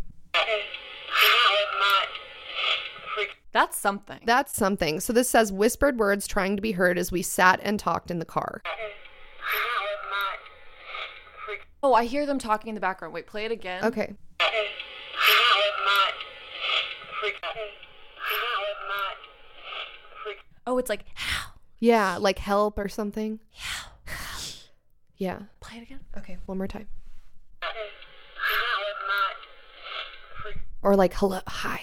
[3.53, 4.19] That's something.
[4.25, 4.99] That's something.
[4.99, 8.19] So this says whispered words trying to be heard as we sat and talked in
[8.19, 8.63] the car.
[11.81, 13.15] Oh, I hear them talking in the background.
[13.15, 13.85] Wait, play it again.
[13.85, 14.15] Okay.
[20.67, 21.51] Oh, it's like how?
[21.79, 23.39] Yeah, like help or something.
[25.17, 25.43] Yeah.
[25.61, 26.01] Play it again.
[26.17, 26.89] Okay, one more time.
[30.85, 31.81] Or like hello, hi.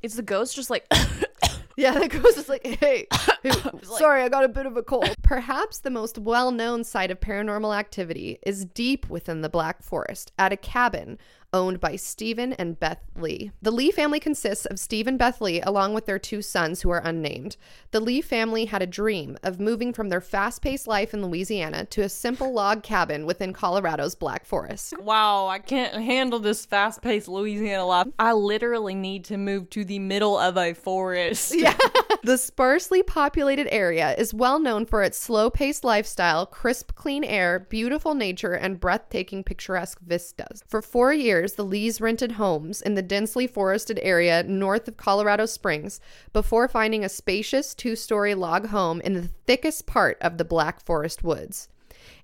[0.00, 0.86] Is the ghost just like
[1.76, 3.06] Yeah, the ghost is like, hey,
[3.44, 5.14] hey, sorry, I got a bit of a cold.
[5.22, 10.32] Perhaps the most well known site of paranormal activity is deep within the Black Forest
[10.40, 11.18] at a cabin
[11.52, 13.50] owned by Stephen and Beth Lee.
[13.62, 17.02] The Lee family consists of Stephen Beth Lee along with their two sons who are
[17.04, 17.56] unnamed.
[17.90, 21.86] The Lee family had a dream of moving from their fast paced life in Louisiana
[21.86, 24.94] to a simple log cabin within Colorado's Black Forest.
[25.00, 28.08] Wow, I can't handle this fast paced Louisiana life.
[28.18, 31.54] I literally need to move to the middle of a forest.
[31.54, 31.76] Yeah.
[32.22, 37.58] the sparsely populated area is well known for its slow paced lifestyle, crisp, clean air,
[37.58, 40.62] beautiful nature, and breathtaking picturesque vistas.
[40.66, 45.46] For four years, the Lees rented homes in the densely forested area north of Colorado
[45.46, 46.00] Springs
[46.32, 50.80] before finding a spacious two story log home in the thickest part of the Black
[50.80, 51.68] Forest woods.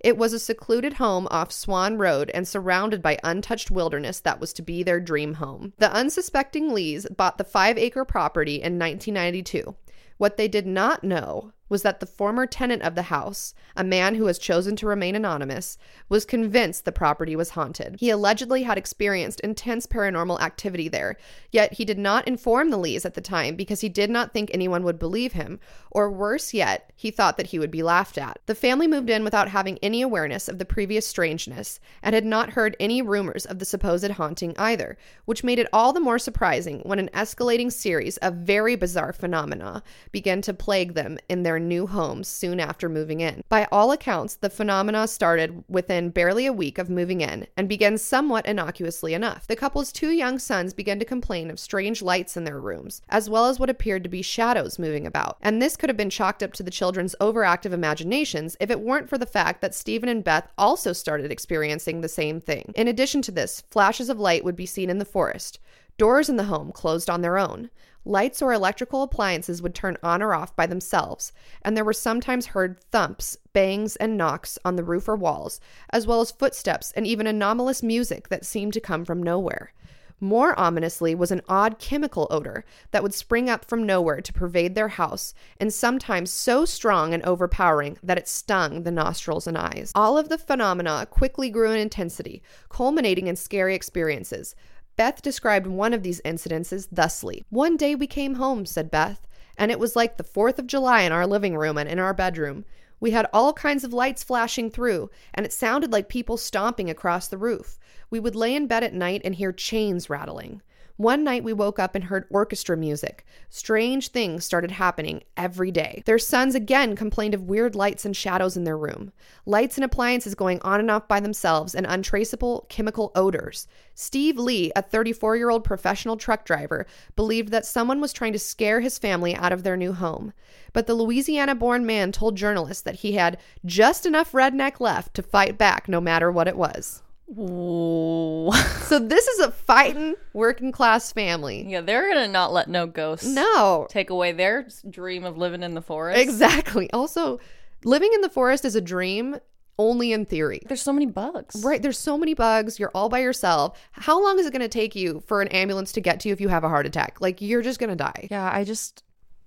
[0.01, 4.53] It was a secluded home off Swan Road and surrounded by untouched wilderness that was
[4.53, 5.73] to be their dream home.
[5.79, 9.75] The unsuspecting Lees bought the five acre property in 1992.
[10.19, 14.15] What they did not know was that the former tenant of the house, a man
[14.15, 17.97] who has chosen to remain anonymous, was convinced the property was haunted.
[17.99, 21.17] He allegedly had experienced intense paranormal activity there,
[21.51, 24.51] yet he did not inform the Lees at the time because he did not think
[24.53, 25.59] anyone would believe him,
[25.91, 28.39] or worse yet, he thought that he would be laughed at.
[28.47, 32.51] The family moved in without having any awareness of the previous strangeness and had not
[32.51, 36.81] heard any rumors of the supposed haunting either, which made it all the more surprising
[36.81, 41.87] when an escalating series of very bizarre phenomena began to plague them in their new
[41.87, 43.43] homes soon after moving in.
[43.49, 47.99] By all accounts, the phenomena started within barely a week of moving in and began
[47.99, 49.47] somewhat innocuously enough.
[49.47, 53.31] The couple's two young sons began to complain of strange lights in their rooms, as
[53.31, 55.39] well as what appeared to be shadows moving about.
[55.41, 59.09] And this could have been chalked up to the children's overactive imaginations if it weren't
[59.09, 62.73] for the fact that Stephen and Beth also started experiencing the same thing.
[62.75, 65.59] In addition to this, flashes of light would be seen in the forest.
[65.97, 67.71] Doors in the home closed on their own.
[68.07, 72.47] Lights or electrical appliances would turn on or off by themselves, and there were sometimes
[72.47, 77.07] heard thumps, bangs, and knocks on the roof or walls, as well as footsteps and
[77.07, 79.73] even anomalous music that seemed to come from nowhere.
[80.21, 84.75] More ominously was an odd chemical odor that would spring up from nowhere to pervade
[84.75, 89.93] their house, and sometimes so strong and overpowering that it stung the nostrils and eyes.
[89.95, 94.55] All of the phenomena quickly grew in intensity, culminating in scary experiences.
[94.97, 99.27] Beth described one of these incidences thusly One day we came home, said Beth,
[99.59, 102.15] and it was like the 4th of July in our living room and in our
[102.15, 102.65] bedroom.
[103.01, 107.27] We had all kinds of lights flashing through, and it sounded like people stomping across
[107.29, 107.79] the roof.
[108.09, 110.63] We would lay in bed at night and hear chains rattling.
[110.97, 113.27] One night we woke up and heard orchestra music.
[113.51, 116.05] Strange things started happening every day.
[116.07, 119.11] Their sons again complained of weird lights and shadows in their room,
[119.45, 123.67] lights and appliances going on and off by themselves, and untraceable chemical odors.
[123.97, 126.87] Steve Lee, a 34 year old professional truck driver,
[127.17, 130.33] believed that someone was trying to scare his family out of their new home.
[130.73, 135.23] But the Louisiana born man told journalists that he had just enough redneck left to
[135.23, 137.03] fight back no matter what it was.
[137.31, 138.51] Ooh.
[138.85, 141.65] So this is a fighting working class family.
[141.67, 145.73] yeah, they're gonna not let no ghosts No, take away their dream of living in
[145.75, 146.21] the forest.
[146.21, 146.91] exactly.
[146.93, 147.41] Also,
[147.83, 149.37] living in the forest is a dream
[149.79, 150.61] only in theory.
[150.67, 151.63] There's so many bugs.
[151.65, 152.79] Right, there's so many bugs.
[152.79, 153.79] You're all by yourself.
[153.93, 156.33] How long is it going to take you for an ambulance to get to you
[156.35, 157.21] if you have a heart attack?
[157.23, 158.29] Like you're just going to die.
[158.31, 159.03] Yeah, I just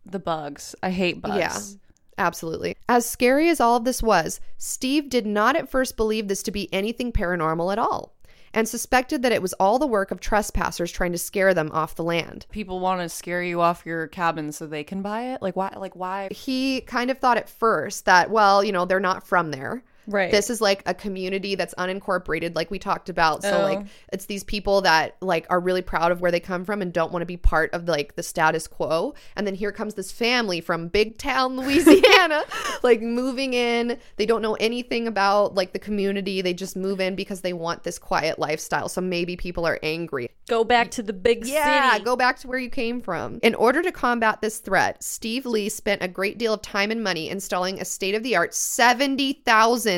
[0.05, 0.75] the bugs.
[0.81, 1.37] I hate bugs.
[1.37, 1.57] Yeah.
[2.17, 2.75] Absolutely.
[2.89, 6.51] As scary as all of this was, Steve did not at first believe this to
[6.51, 8.17] be anything paranormal at all
[8.53, 11.95] and suspected that it was all the work of trespassers trying to scare them off
[11.95, 12.45] the land.
[12.49, 15.41] People want to scare you off your cabin so they can buy it.
[15.41, 15.73] Like why?
[15.77, 16.29] Like why?
[16.31, 19.83] He kind of thought at first that, well, you know, they're not from there.
[20.07, 20.31] Right.
[20.31, 23.43] This is like a community that's unincorporated, like we talked about.
[23.43, 23.61] So, Oh.
[23.63, 26.93] like, it's these people that like are really proud of where they come from and
[26.93, 29.13] don't want to be part of like the status quo.
[29.35, 32.43] And then here comes this family from big town Louisiana,
[32.83, 33.97] like moving in.
[34.15, 36.41] They don't know anything about like the community.
[36.41, 38.87] They just move in because they want this quiet lifestyle.
[38.89, 40.29] So maybe people are angry.
[40.47, 41.55] Go back to the big city.
[41.55, 42.05] Yeah, city.
[42.05, 43.39] go back to where you came from.
[43.43, 47.03] In order to combat this threat, Steve Lee spent a great deal of time and
[47.03, 49.96] money installing a state of the art $70,000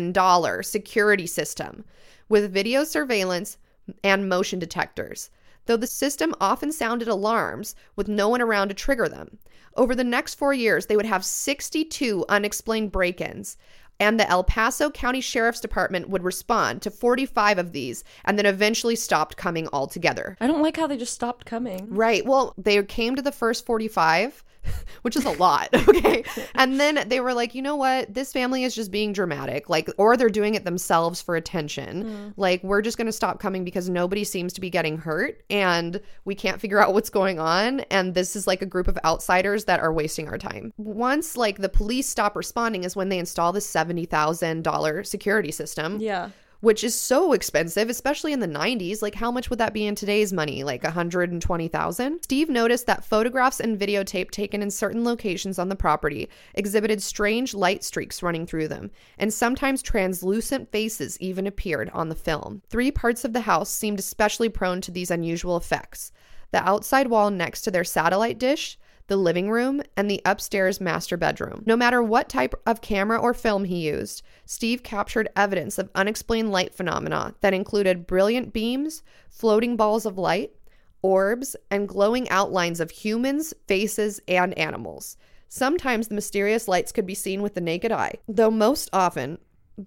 [0.64, 1.86] security system
[2.28, 3.58] with video surveillance
[4.04, 5.30] and motion detectors.
[5.66, 9.38] Though the system often sounded alarms with no one around to trigger them.
[9.76, 13.56] Over the next four years, they would have 62 unexplained break ins,
[14.00, 18.46] and the El Paso County Sheriff's Department would respond to 45 of these and then
[18.46, 20.38] eventually stopped coming altogether.
[20.40, 21.88] I don't like how they just stopped coming.
[21.90, 22.26] Right.
[22.26, 24.44] Well, they came to the first 45,
[25.02, 25.70] which is a lot.
[25.90, 26.24] Okay.
[26.54, 28.14] And then they were like, you know what?
[28.14, 29.70] This family is just being dramatic.
[29.70, 32.04] Like, or they're doing it themselves for attention.
[32.04, 32.34] Mm.
[32.38, 36.00] Like, we're just going to stop coming because nobody seems to be getting hurt and
[36.26, 37.82] we can't figure out what's going on.
[37.92, 40.74] And this is like a group of outsiders that are wasting our time.
[40.78, 46.30] Once, like, the police stop responding is when they install the $70,000 security system Yeah.
[46.62, 49.02] Which is so expensive, especially in the 90s.
[49.02, 50.64] Like, how much would that be in today's money?
[50.64, 52.24] Like 120,000?
[52.24, 57.54] Steve noticed that photographs and videotape taken in certain locations on the property exhibited strange
[57.54, 62.62] light streaks running through them, and sometimes translucent faces even appeared on the film.
[62.70, 66.12] Three parts of the house seemed especially prone to these unusual effects
[66.52, 68.78] the outside wall next to their satellite dish,
[69.10, 71.64] the living room, and the upstairs master bedroom.
[71.66, 76.52] No matter what type of camera or film he used, Steve captured evidence of unexplained
[76.52, 80.54] light phenomena that included brilliant beams, floating balls of light,
[81.02, 85.18] orbs, and glowing outlines of humans, faces, and animals.
[85.50, 89.40] Sometimes the mysterious lights could be seen with the naked eye, though most often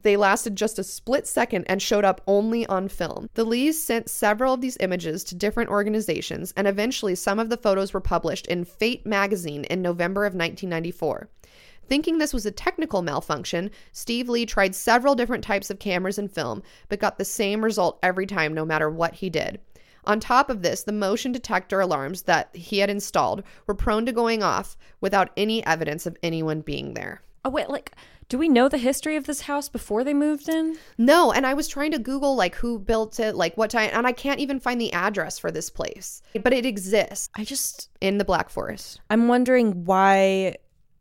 [0.03, 3.28] they lasted just a split second and showed up only on film.
[3.34, 7.57] The Lees sent several of these images to different organizations, and eventually some of the
[7.57, 11.28] photos were published in Fate magazine in November of 1994.
[11.86, 16.32] Thinking this was a technical malfunction, Steve Lee tried several different types of cameras and
[16.32, 19.61] film, but got the same result every time, no matter what he did.
[20.05, 24.12] On top of this, the motion detector alarms that he had installed were prone to
[24.12, 27.22] going off without any evidence of anyone being there.
[27.45, 27.93] Oh wait, like,
[28.29, 30.77] do we know the history of this house before they moved in?
[30.99, 34.07] No, and I was trying to Google like who built it, like what time, and
[34.07, 36.23] I can't even find the address for this place.
[36.43, 39.01] But it exists I just, in the Black Forest.
[39.11, 40.57] I'm wondering why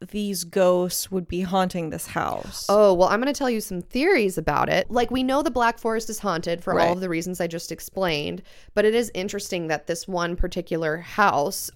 [0.09, 2.65] these ghosts would be haunting this house.
[2.67, 4.89] Oh, well, I'm going to tell you some theories about it.
[4.89, 7.71] Like, we know the Black Forest is haunted for all of the reasons I just
[7.71, 8.41] explained,
[8.73, 11.69] but it is interesting that this one particular house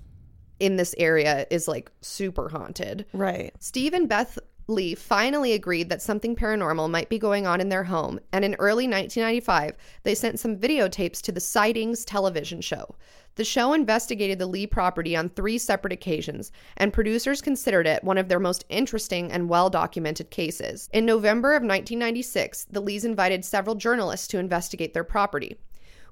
[0.60, 3.06] in this area is like super haunted.
[3.14, 3.54] right.
[3.60, 7.84] Steve and Beth Lee finally agreed that something paranormal might be going on in their
[7.84, 12.96] home, and in early 1995, they sent some videotapes to the Sightings television show.
[13.36, 18.18] The show investigated the Lee property on three separate occasions, and producers considered it one
[18.18, 20.90] of their most interesting and well documented cases.
[20.92, 25.58] In November of 1996, the Lees invited several journalists to investigate their property.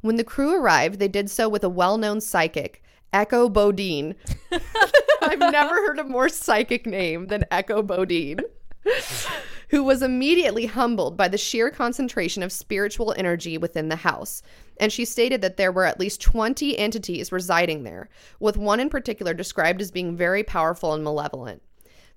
[0.01, 2.82] When the crew arrived, they did so with a well known psychic,
[3.14, 4.16] Echo Bodine.
[5.22, 8.41] I've never heard a more psychic name than Echo Bodine.
[9.70, 14.43] Who was immediately humbled by the sheer concentration of spiritual energy within the house.
[14.80, 18.09] And she stated that there were at least 20 entities residing there,
[18.39, 21.61] with one in particular described as being very powerful and malevolent.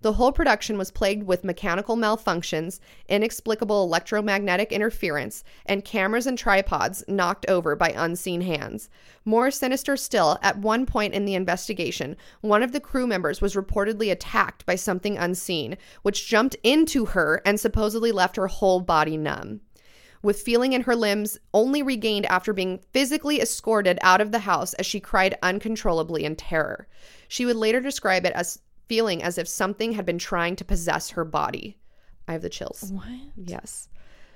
[0.02, 7.02] The whole production was plagued with mechanical malfunctions, inexplicable electromagnetic interference, and cameras and tripods
[7.08, 8.90] knocked over by unseen hands.
[9.24, 13.54] More sinister still, at one point in the investigation, one of the crew members was
[13.54, 19.16] reportedly attacked by something unseen, which jumped into her and supposedly left her whole body
[19.16, 19.62] numb
[20.22, 24.74] with feeling in her limbs only regained after being physically escorted out of the house
[24.74, 26.88] as she cried uncontrollably in terror.
[27.28, 31.10] She would later describe it as feeling as if something had been trying to possess
[31.10, 31.78] her body.
[32.28, 32.90] I have the chills.
[32.92, 33.06] What?
[33.36, 33.88] Yes.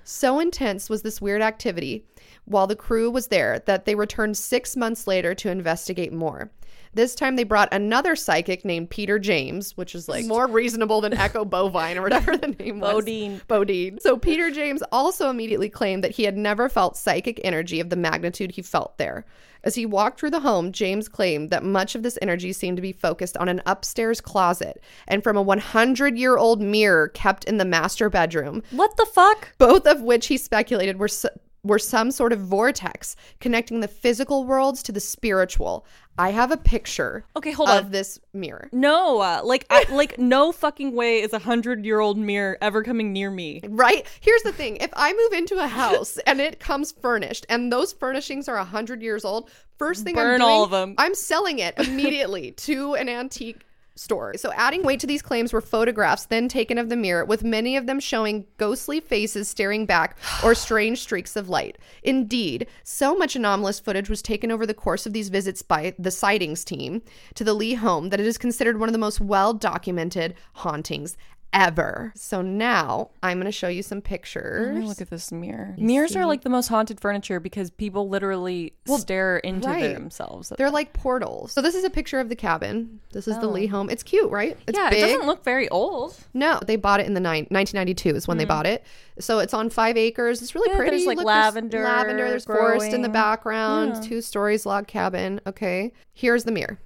[0.04, 2.04] So intense was this weird activity
[2.44, 6.50] while the crew was there that they returned six months later to investigate more.
[6.92, 11.12] This time they brought another psychic named Peter James, which is like more reasonable than
[11.14, 12.92] Echo Bovine or whatever the name was.
[12.92, 13.40] Bodine.
[13.46, 13.98] Bodine.
[14.00, 17.96] So Peter James also immediately claimed that he had never felt psychic energy of the
[17.96, 19.24] magnitude he felt there.
[19.62, 22.82] As he walked through the home, James claimed that much of this energy seemed to
[22.82, 27.58] be focused on an upstairs closet and from a 100 year old mirror kept in
[27.58, 29.52] the master bedroom, What the fuck?
[29.58, 31.06] both of which he speculated were.
[31.06, 31.26] s
[31.62, 35.84] were some sort of vortex connecting the physical worlds to the spiritual.
[36.18, 37.90] I have a picture Okay, hold of on.
[37.90, 38.68] this mirror.
[38.72, 42.82] No, uh, like, I, like, no fucking way is a hundred year old mirror ever
[42.82, 43.60] coming near me.
[43.68, 44.06] Right?
[44.20, 44.76] Here's the thing.
[44.76, 48.60] If I move into a house and it comes furnished and those furnishings are a
[48.60, 50.94] 100 years old, first thing I'm Burn doing, all of 'em.
[50.98, 53.60] I'm selling it immediately to an antique
[54.00, 54.34] store.
[54.36, 57.76] So adding weight to these claims were photographs then taken of the mirror with many
[57.76, 61.76] of them showing ghostly faces staring back or strange streaks of light.
[62.02, 66.10] Indeed, so much anomalous footage was taken over the course of these visits by the
[66.10, 67.02] sightings team
[67.34, 71.16] to the Lee home that it is considered one of the most well documented hauntings
[71.52, 72.12] ever.
[72.14, 74.84] So now I'm going to show you some pictures.
[74.84, 75.74] look at this mirror.
[75.78, 79.92] Mirrors are like the most haunted furniture because people literally stare into right.
[79.94, 80.52] themselves.
[80.56, 81.52] They're like portals.
[81.52, 83.00] So this is a picture of the cabin.
[83.12, 83.90] This is the Lee home.
[83.90, 84.56] It's cute, right?
[84.66, 84.82] It's Oh.
[84.82, 84.98] yeah, big.
[84.98, 86.16] it doesn't look very old.
[86.34, 88.84] no, they bought it in the nine, 1992 is when they bought it.
[89.18, 90.40] So it's on five acres.
[90.42, 90.72] It's really Hmm.
[90.72, 90.96] Yeah, pretty.
[90.98, 92.28] there's, like, there's lavender lavender.
[92.28, 93.12] There's forest in the growing.
[93.12, 94.02] background.
[94.02, 95.40] Two stories, log cabin.
[95.46, 96.78] Okay, here's the mirror.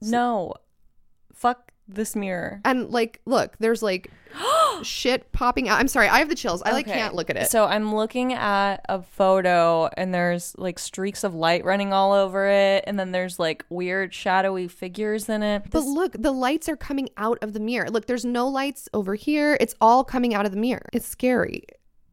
[0.00, 0.54] No,
[1.32, 2.60] fuck this mirror.
[2.64, 4.10] And like, look, there's like
[4.82, 5.78] shit popping out.
[5.78, 6.62] I'm sorry, I have the chills.
[6.62, 6.96] I like Okay.
[6.98, 7.50] can't look at it.
[7.50, 12.46] So I'm looking at a photo and there's like streaks of light running all over
[12.48, 15.64] it and then there's like weird shadowy figures in it.
[15.70, 17.90] But look, the lights are coming out of the mirror.
[17.90, 19.56] Look, there's no lights over here.
[19.60, 20.88] It's all coming out of the mirror.
[20.92, 21.64] It's scary.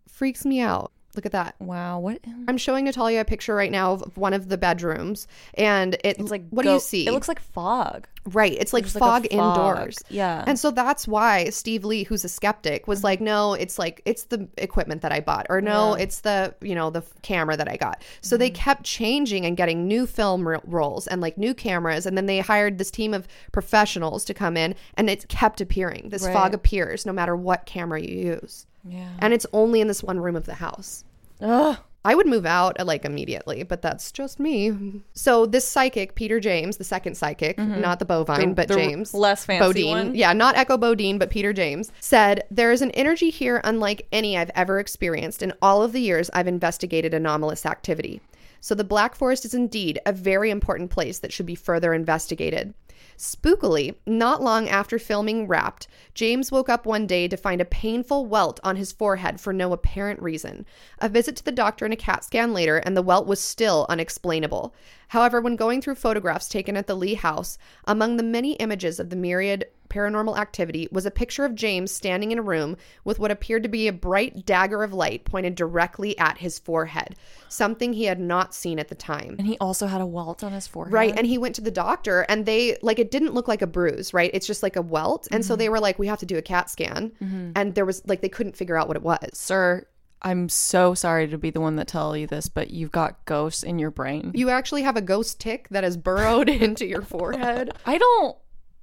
[0.07, 0.91] Freaks me out.
[1.16, 1.55] Look at that.
[1.59, 5.95] wow, what I'm showing Natalia a picture right now of one of the bedrooms, and
[5.95, 7.05] it, it's like what do you see?
[7.07, 8.07] It looks like fog.
[8.26, 8.53] right.
[8.53, 9.32] It's like There's like fog, fog.
[9.34, 9.97] indoors.
[10.09, 10.43] Yeah.
[10.47, 14.24] And so that's why Steve Lee, who's a skeptic, was like, no, it's like it's
[14.26, 17.76] the equipment that I bought, or no, it's the you know the camera that I
[17.78, 18.03] got.
[18.22, 18.55] So they Mm-hmm.
[18.55, 22.39] kept changing and getting new film ro- rolls and like new cameras, and then they
[22.39, 26.09] hired this team of professionals to come in, and it kept appearing.
[26.09, 26.34] This Right.
[26.34, 29.09] fog appears no matter what camera you use, Yeah.
[29.19, 31.03] and it's only in this one room of the house.
[31.41, 31.77] Ugh.
[32.03, 35.03] I would move out like immediately, but that's just me.
[35.13, 38.73] So this psychic, Peter James, the second psychic, not the bovine, but Mm-hmm.
[38.79, 40.15] the James, less fancy Bodine, one?
[40.15, 44.36] yeah, not Echo Bodine, but Peter James, said there is an energy here unlike any
[44.36, 48.19] I've ever experienced in all of the years I've investigated anomalous activity.
[48.61, 52.73] So the Black Forest is indeed a very important place that should be further investigated.
[53.22, 58.26] Spookily, not long after filming Wrapped, James woke up one day to find a painful
[58.26, 60.65] welt on his forehead for no apparent reason.
[60.97, 63.86] A visit to the doctor and a CAT scan later, and the welt was still
[63.89, 64.74] unexplainable.
[65.09, 69.11] However, when going through photographs taken at the Lee house, among the many images of
[69.11, 73.29] the myriad paranormal activity was a picture of James standing in a room with what
[73.29, 77.15] appeared to be a bright dagger of light pointed directly at his forehead,
[77.49, 79.35] something he had not seen at the time.
[79.37, 80.93] And he also had a welt on his forehead.
[80.93, 81.13] Right.
[81.15, 84.13] And he went to the doctor and they like it didn't look like a bruise,
[84.13, 84.31] right?
[84.33, 85.27] It's just like a welt.
[85.31, 85.59] And so mm-hmm.
[85.59, 87.11] they were like, we have to do a CAT scan.
[87.21, 87.51] Mm-hmm.
[87.55, 89.29] And there was like they couldn't figure out what it was.
[89.33, 89.85] Sir,
[90.21, 93.63] I'm so sorry to be the one that tell you this, but you've got ghosts
[93.63, 94.31] in your brain.
[94.35, 97.73] You actually have a ghost tick that is burrowed into your forehead.
[97.85, 98.37] I don't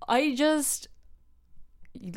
[0.09, 0.89] I just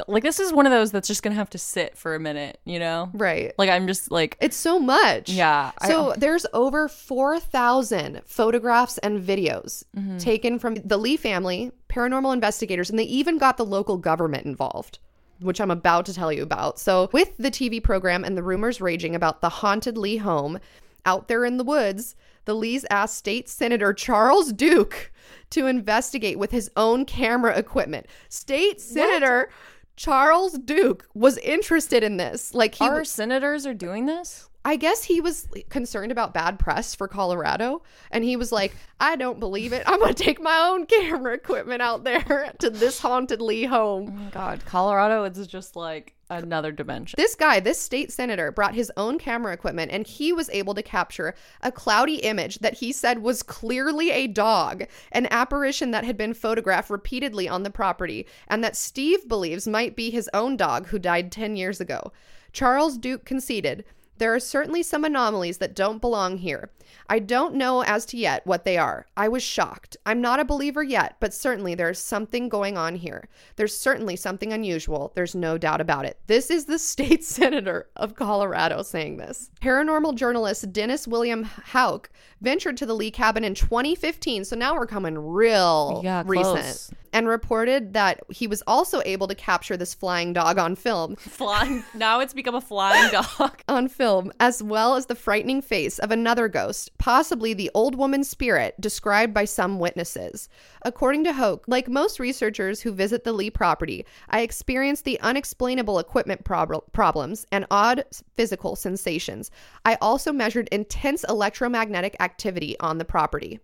[0.07, 2.59] like this is one of those that's just gonna have to sit for a minute,
[2.65, 3.09] you know?
[3.13, 3.53] Right.
[3.57, 5.29] Like I'm just like It's so much.
[5.29, 10.17] Yeah, I- So there's over 4,000 photographs and videos Mm-hmm.
[10.17, 14.99] taken from the Lee family, paranormal investigators, and they even got the local government involved,
[15.39, 16.79] which I'm about to tell you about.
[16.79, 20.59] So, with the TV program and the rumors raging about the haunted Lee home
[21.05, 22.15] out there in the woods,
[22.45, 25.11] the Lees asked State Senator Charles Duke
[25.51, 28.05] to investigate with his own camera equipment.
[28.29, 29.49] State Senator
[29.95, 32.53] Charles Duke was interested in this.
[32.53, 34.49] Like he our senators are doing this?
[34.63, 37.81] I guess he was concerned about bad press for Colorado.
[38.11, 39.83] And he was like, I don't believe it.
[39.87, 44.27] I'm going to take my own camera equipment out there to this haunted Lee home.
[44.27, 47.17] Oh God, Colorado is just like another dimension.
[47.17, 50.83] This guy, this state senator, brought his own camera equipment and he was able to
[50.83, 56.17] capture a cloudy image that he said was clearly a dog, an apparition that had
[56.17, 60.87] been photographed repeatedly on the property, and that Steve believes might be his own dog
[60.87, 62.11] who died 10 years ago.
[62.53, 63.83] Charles Duke conceded.
[64.21, 66.69] There are certainly some anomalies that don't belong here.
[67.09, 69.05] I don't know as to yet what they are.
[69.17, 69.97] I was shocked.
[70.05, 73.27] I'm not a believer yet, but certainly there's something going on here.
[73.55, 75.11] There's certainly something unusual.
[75.15, 76.19] There's no doubt about it.
[76.27, 79.49] This is the state senator of Colorado saying this.
[79.61, 82.09] Paranormal journalist Dennis William Hauck
[82.41, 86.55] ventured to the Lee cabin in 2015, so now we're coming real Yeah, recent.
[86.57, 86.91] close.
[87.13, 91.83] And reported that he was also able to capture this flying dog on film Flying.
[91.93, 93.61] Now it's become a flying dog.
[93.67, 98.29] on film, as well as the frightening face of another ghost, possibly the old woman's
[98.29, 100.49] spirit described by some witnesses.
[100.83, 105.99] According to Hauck, like most researchers who visit the Lee property, I experienced the unexplainable
[105.99, 108.05] equipment prob- problems and odd
[108.35, 109.51] physical sensations.
[109.85, 113.59] I also measured intense electromagnetic activity on the property.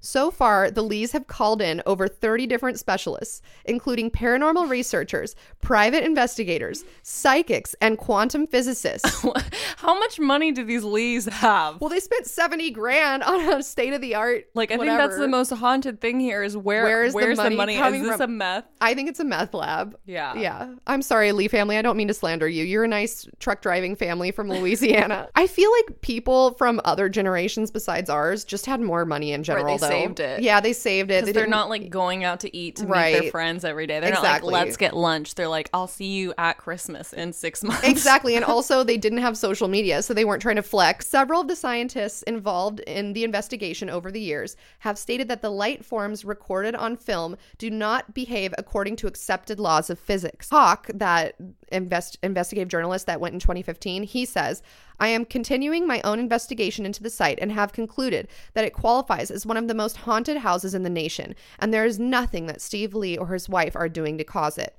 [0.00, 6.04] So far, the Lees have called in over 30 different specialists, including paranormal researchers, private
[6.04, 9.24] investigators, psychics, and quantum physicists.
[9.76, 11.80] How much money do these Lees have?
[11.80, 14.44] well, they spent 70 grand on a state of the art.
[14.54, 17.36] Like I think that's the most haunted thing here is where Where is the where's
[17.36, 17.76] money the money?
[17.76, 18.30] coming Is this from?
[18.30, 18.64] a meth?
[18.80, 19.96] I think it's a meth lab.
[20.06, 20.34] Yeah.
[20.34, 20.74] Yeah.
[20.86, 21.76] I'm sorry, Lee family.
[21.76, 22.64] I don't mean to slander you.
[22.64, 25.28] You're a nice truck driving family from Louisiana.
[25.34, 29.76] I feel like people from other generations besides ours just had more money in general,
[29.76, 29.89] they though.
[29.92, 30.42] Saved it.
[30.42, 31.24] Yeah, they saved it.
[31.24, 33.20] They they're didn't- like going out to eat to meet Right.
[33.20, 34.00] their friends every day.
[34.00, 34.50] They're Exactly.
[34.50, 35.34] not like let's get lunch.
[35.34, 37.84] They're like I'll see you at Christmas in six months.
[37.84, 38.36] Exactly.
[38.36, 41.06] And also, they didn't have social media, so they weren't trying to flex.
[41.06, 45.50] Several of the scientists involved in the investigation over the years have stated that the
[45.50, 50.48] light forms recorded on film do not behave according to accepted laws of physics.
[50.50, 51.34] Hauck, that
[51.70, 54.62] invest- investigative journalist that went in 2015, he says,
[55.00, 59.30] I am continuing my own investigation into the site and have concluded that it qualifies
[59.30, 62.60] as one of the most haunted houses in the nation, and there is nothing that
[62.60, 64.76] Steve Lee or his wife are doing to cause it.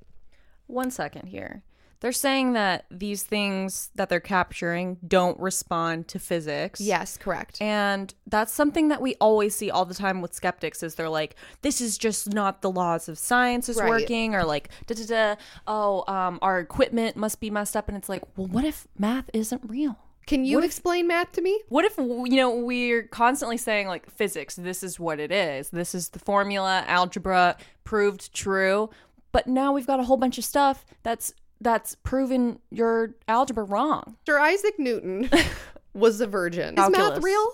[0.68, 1.64] One second here.
[2.00, 6.82] They're saying that these things that they're capturing don't respond to physics.
[6.82, 7.62] Yes, correct.
[7.62, 11.36] And that's something that we always see all the time with skeptics is they're like,
[11.62, 13.88] this is just not the laws of science is Right.
[13.88, 15.36] working, or like, da da da,
[15.68, 17.88] oh, um, our equipment must be messed up.
[17.88, 20.00] And it's like, well, what if math isn't real?
[20.32, 21.62] Can you explain math to me?
[21.68, 25.94] What if, you know, we're constantly saying like physics, this is what it is, this
[25.94, 28.90] is the formula, algebra, proved true.
[29.34, 34.16] But now we've got a whole bunch of stuff that's that's proven your algebra wrong.
[34.26, 35.30] Sir Isaac Newton
[35.94, 36.80] was a virgin.
[36.80, 37.54] Is math real?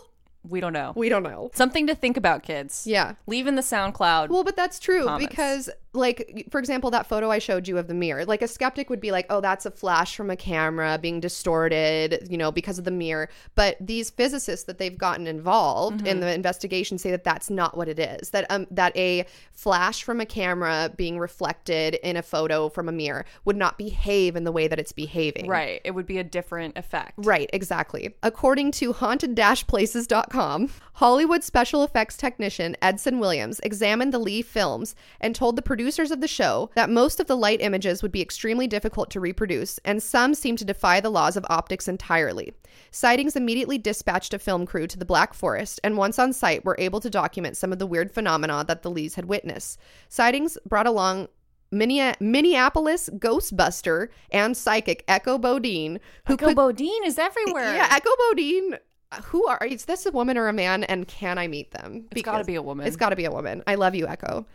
[0.50, 0.94] We don't know.
[0.96, 1.52] We don't know.
[1.54, 2.86] Something to think about, kids.
[2.88, 3.14] Yeah.
[3.26, 4.30] Leave in the SoundCloud.
[4.30, 5.28] Well, but that's true Comments.
[5.28, 8.90] because, like, for example, that photo I showed you of the mirror, like, a skeptic
[8.90, 12.78] would be like, oh, that's a flash from a camera being distorted, you know, because
[12.78, 13.30] of the mirror.
[13.56, 17.88] But these physicists that they've gotten involved in the investigation say that that's not what
[17.90, 18.30] it is.
[18.30, 22.92] That um, that a flash from a camera being reflected in a photo from a
[22.92, 25.48] mirror would not behave in the way that it's behaving.
[25.48, 25.82] right.
[25.84, 27.14] It would be a different effect.
[27.18, 28.16] Right, exactly.
[28.24, 30.37] According to haunted-places.com,
[30.94, 36.22] Hollywood special effects technician Edson Williams examined the Lee films and told the producers of
[36.22, 40.02] the show that most of the light images would be extremely difficult to reproduce, and
[40.02, 42.54] some seem to defy the laws of optics entirely.
[42.92, 46.76] Sightings immediately dispatched a film crew to the Black Forest, and once on site, were
[46.80, 49.80] able to document some of the weird phenomena that the Lees had witnessed.
[50.10, 51.28] Sightings brought along
[51.72, 57.76] Minneapolis Ghostbuster and psychic Echo Bodine, who Echo Bodine is everywhere.
[57.76, 58.78] yeah, Echo Bodine.
[59.24, 60.84] Who are is this a woman or a man?
[60.84, 62.06] And can I meet them?
[62.12, 62.88] It's gotta be a woman.
[62.88, 63.64] It's got to be a woman.
[63.66, 64.46] I love you, Echo.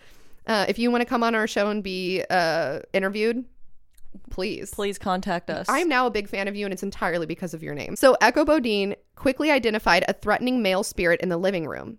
[0.46, 3.44] Uh, if you want to come on our show and be uh, interviewed,
[4.30, 4.70] please.
[4.72, 5.66] Please contact us.
[5.68, 7.96] I'm now a big fan of you, and it's entirely because of your name.
[7.96, 11.98] So, Echo Bodine quickly identified a threatening male spirit in the living room.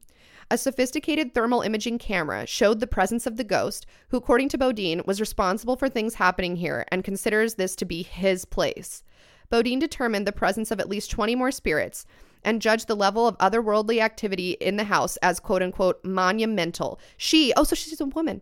[0.51, 5.01] A sophisticated thermal imaging camera showed the presence of the ghost, who, according to Bodine,
[5.05, 9.03] was responsible for things happening here and considers this to be his place.
[9.49, 12.05] Bodine determined the presence of at least 20 more spirits
[12.45, 16.99] and judged the level of otherworldly activity in the house as quote unquote monumental.
[17.17, 18.41] She, oh, so she's a woman.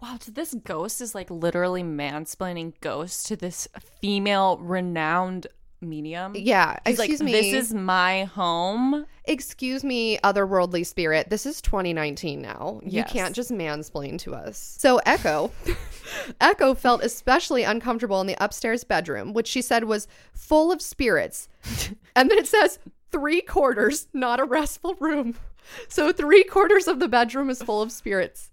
[0.00, 3.68] Wow, so this ghost is like literally mansplaining ghosts to this
[4.00, 5.46] female renowned
[5.80, 6.34] medium.
[6.36, 7.32] Yeah, He's excuse like, me.
[7.32, 9.06] This is my home.
[9.24, 11.30] Excuse me, otherworldly spirit.
[11.30, 12.80] This is 2019 now.
[12.82, 12.92] Yes.
[12.92, 14.76] You can't just mansplain to us.
[14.78, 15.52] So, Echo
[16.40, 21.48] Echo felt especially uncomfortable in the upstairs bedroom, which she said was full of spirits.
[22.16, 22.78] and then it says
[23.12, 25.34] three quarters, not a restful room.
[25.88, 28.50] So three quarters of the bedroom is full of spirits.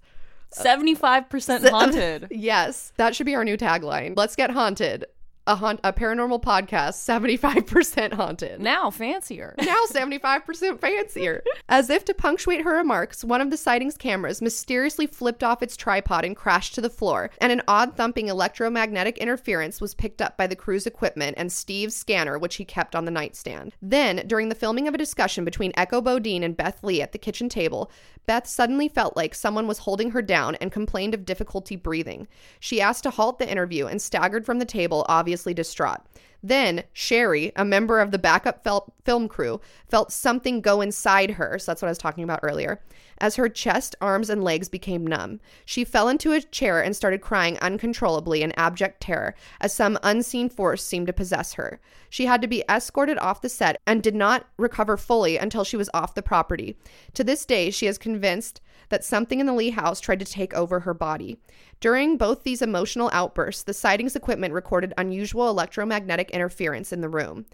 [0.56, 2.28] Uh, 75% haunted.
[2.32, 4.16] Yes, that should be our new tagline.
[4.16, 5.06] Let's get haunted.
[5.50, 8.62] A haunt, a paranormal podcast, seventy five percent haunted.
[8.62, 9.56] Now fancier.
[9.60, 11.44] now 75% fancier.
[11.68, 15.76] As if to punctuate her remarks, one of the sightings cameras mysteriously flipped off its
[15.76, 20.38] tripod and crashed to the floor, and an odd thumping electromagnetic interference was picked up
[20.38, 23.74] by the crew's equipment and Steve's scanner, which he kept on the nightstand.
[23.82, 27.18] Then, during the filming of a discussion between Echo Bodine and Beth Lee at the
[27.18, 27.90] kitchen table,
[28.30, 32.28] Beth suddenly felt like someone was holding her down and complained of difficulty breathing.
[32.60, 36.02] She asked to halt the interview and staggered from the table, obviously distraught.
[36.42, 41.60] Then, Sherry, a member of the backup fel- film crew, felt something go inside her.
[41.60, 42.82] So that's what I was talking about earlier.
[43.22, 47.20] As her chest, arms, and legs became numb, she fell into a chair and started
[47.20, 51.82] crying uncontrollably in abject terror as some unseen force seemed to possess her.
[52.10, 55.76] She had to be escorted off the set and did not recover fully until she
[55.76, 56.78] was off the property.
[57.16, 60.54] To this day, she is convinced that something in the Lee house tried to take
[60.54, 61.38] over her body.
[61.80, 67.46] During both these emotional outbursts, the sightings equipment recorded unusual electromagnetic interference in the room.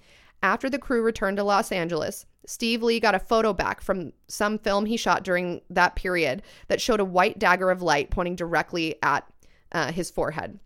[0.41, 4.59] After the crew returned to Los Angeles, Steve Lee got a photo back from some
[4.59, 8.95] film he shot during that period that showed a white dagger of light pointing directly
[9.01, 9.27] at
[9.71, 10.59] uh, his forehead.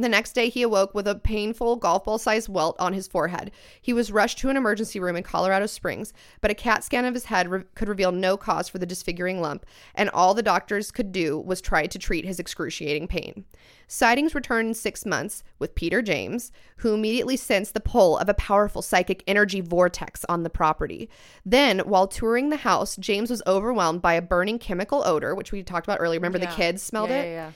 [0.00, 3.50] The next day, he awoke with a painful golf ball sized welt on his forehead.
[3.82, 7.14] He was rushed to an emergency room in Colorado Springs, but a CAT scan of
[7.14, 10.92] his head re- could reveal no cause for the disfiguring lump, and all the doctors
[10.92, 13.44] could do was try to treat his excruciating pain.
[13.88, 18.34] Sightings returned in six months with Peter James, who immediately sensed the pull of a
[18.34, 21.10] powerful psychic energy vortex on the property.
[21.44, 25.64] Then, while touring the house, James was overwhelmed by a burning chemical odor, which we
[25.64, 26.20] talked about earlier.
[26.20, 27.24] Remember, the kids smelled yeah, it?
[27.24, 27.52] Yeah, yeah.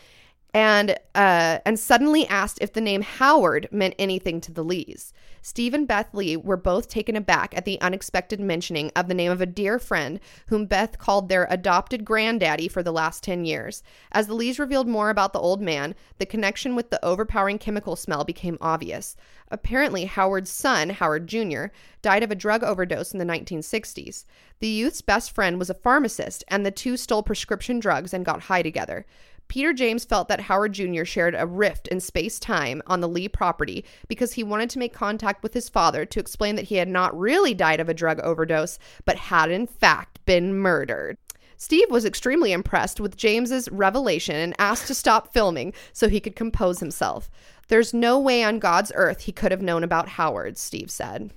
[0.55, 5.13] And uh, and suddenly asked if the name Howard meant anything to the Lees.
[5.41, 9.33] Steve and Beth Lee were both taken aback at the unexpected mentioning of the name
[9.33, 13.83] of a dear friend whom Beth called their adopted granddaddy for the last 10 years.
[14.13, 17.97] As the Lees revealed more about the old man, the connection with the overpowering chemical
[17.97, 19.17] smell became obvious.
[19.51, 21.67] Apparently, Howard's son, Howard Jr.,
[22.01, 24.25] died of a drug overdose in the 1960s.
[24.61, 28.43] The youth's best friend was a pharmacist, and the two stole prescription drugs and got
[28.43, 29.05] high together.
[29.53, 31.05] Peter James felt that Howard Jr.
[31.05, 34.95] shared a rift in space time on the Lee property because he wanted to make
[34.95, 38.19] contact with his father to explain that he had not really died of a drug
[38.21, 41.19] overdose, but had in fact been murdered.
[41.59, 46.35] Steve was extremely impressed with James's revelation and asked to stop filming so he could
[46.35, 47.29] compose himself.
[47.69, 51.31] There's no way on God's earth he could have known about Howard, Steve said.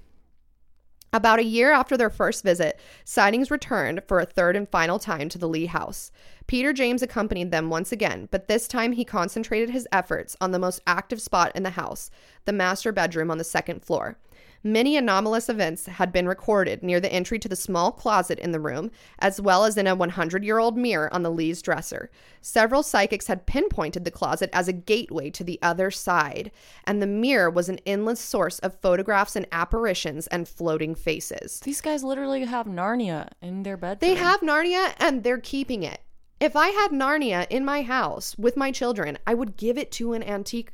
[1.15, 5.29] About a year after their first visit, sightings returned for a third and final time
[5.29, 6.11] to the Lee house.
[6.45, 10.59] Peter James accompanied them once again, but this time he concentrated his efforts on the
[10.59, 12.11] most active spot in the house,
[12.43, 14.17] the master bedroom on the second floor.
[14.67, 18.59] Many anomalous events had been recorded near the entry to the small closet in the
[18.59, 18.89] room,
[19.19, 22.09] as well as in a 100 year old mirror on the Lee's dresser.
[22.41, 26.49] Several psychics had pinpointed the closet as a gateway to the other side,
[26.83, 31.59] and the mirror was an endless source of photographs and apparitions and floating faces.
[31.59, 33.99] These guys literally have Narnia in their bedroom.
[33.99, 36.01] They have Narnia and they're keeping it.
[36.39, 40.13] If I had Narnia in my house with my children, I would give it to
[40.13, 40.71] an antique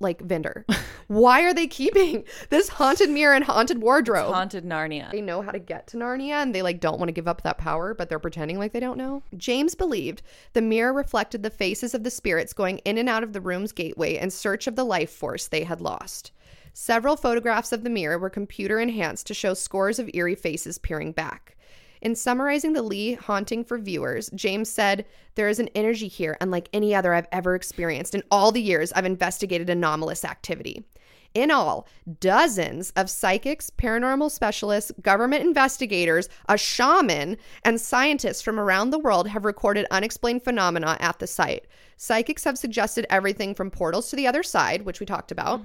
[0.00, 0.64] like vendor.
[1.06, 4.32] Why are they keeping this haunted mirror and haunted wardrobe?
[4.32, 5.10] haunted Narnia.
[5.10, 7.42] they know how to get to Narnia and they like don't want to give up
[7.42, 9.22] that power, but they're pretending like they don't know.
[9.36, 10.22] James believed
[10.54, 13.72] the mirror reflected the faces of the spirits going in and out of the room's
[13.72, 16.32] gateway in search of the life force they had lost.
[16.72, 21.12] Several photographs of the mirror were computer enhanced to show scores of eerie faces peering
[21.12, 21.56] back.
[22.02, 26.68] In summarizing the Lee haunting for viewers, James said, There is an energy here unlike
[26.72, 30.84] any other I've ever experienced in all the years I've investigated anomalous activity.
[31.32, 31.86] In all,
[32.18, 39.28] dozens of psychics, paranormal specialists, government investigators, a shaman, and scientists from around the world
[39.28, 41.66] have recorded unexplained phenomena at the site.
[41.96, 45.60] Psychics have suggested everything from portals to the other side, which we talked about,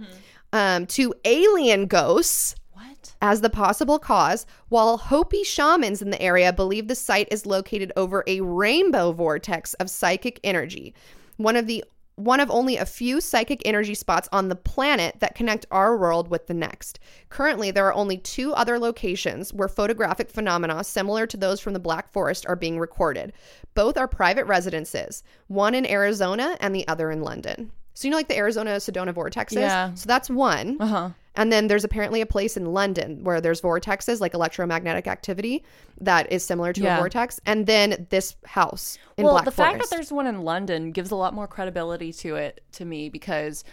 [0.54, 3.14] um, to alien ghosts What?
[3.22, 7.92] as the possible cause, while Hopi shamans in the area believe the site is located
[7.96, 10.94] over a rainbow vortex of psychic energy.
[11.38, 11.84] One of the
[12.18, 16.30] one of only a few psychic energy spots on the planet that connect our world
[16.30, 16.98] with the next.
[17.28, 21.80] Currently, there are only two other locations where photographic phenomena similar to those from the
[21.80, 23.34] Black Forest are being recorded.
[23.74, 27.72] Both are private residences, one in Arizona and the other in London.
[27.96, 29.60] So, you know, like the Arizona Sedona vortexes?
[29.60, 29.94] Yeah.
[29.96, 30.78] So that's one.
[30.80, 31.10] Uh huh.
[31.38, 35.64] And then there's apparently a place in London where there's vortexes, like electromagnetic activity,
[36.02, 36.98] that is similar to Yeah.
[36.98, 37.40] a vortex.
[37.46, 39.72] And then this house in well, Black the Forest.
[39.72, 43.10] fact that there's one in London gives a lot more credibility to it to me
[43.10, 43.64] because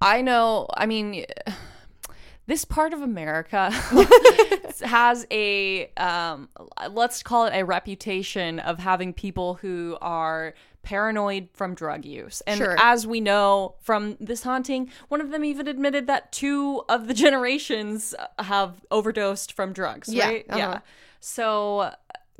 [0.00, 1.24] I know, I mean,
[2.46, 3.70] this part of America
[4.84, 6.48] has a um,
[6.90, 10.54] let's call it a reputation of having people who are
[10.84, 12.42] paranoid from drug use.
[12.46, 12.76] And Sure.
[12.78, 17.14] as we know from this haunting, one of them even admitted that two of the
[17.24, 20.46] generations have overdosed from drugs, Yeah, right?
[20.48, 20.58] uh-huh.
[20.58, 20.78] Yeah.
[21.20, 21.92] So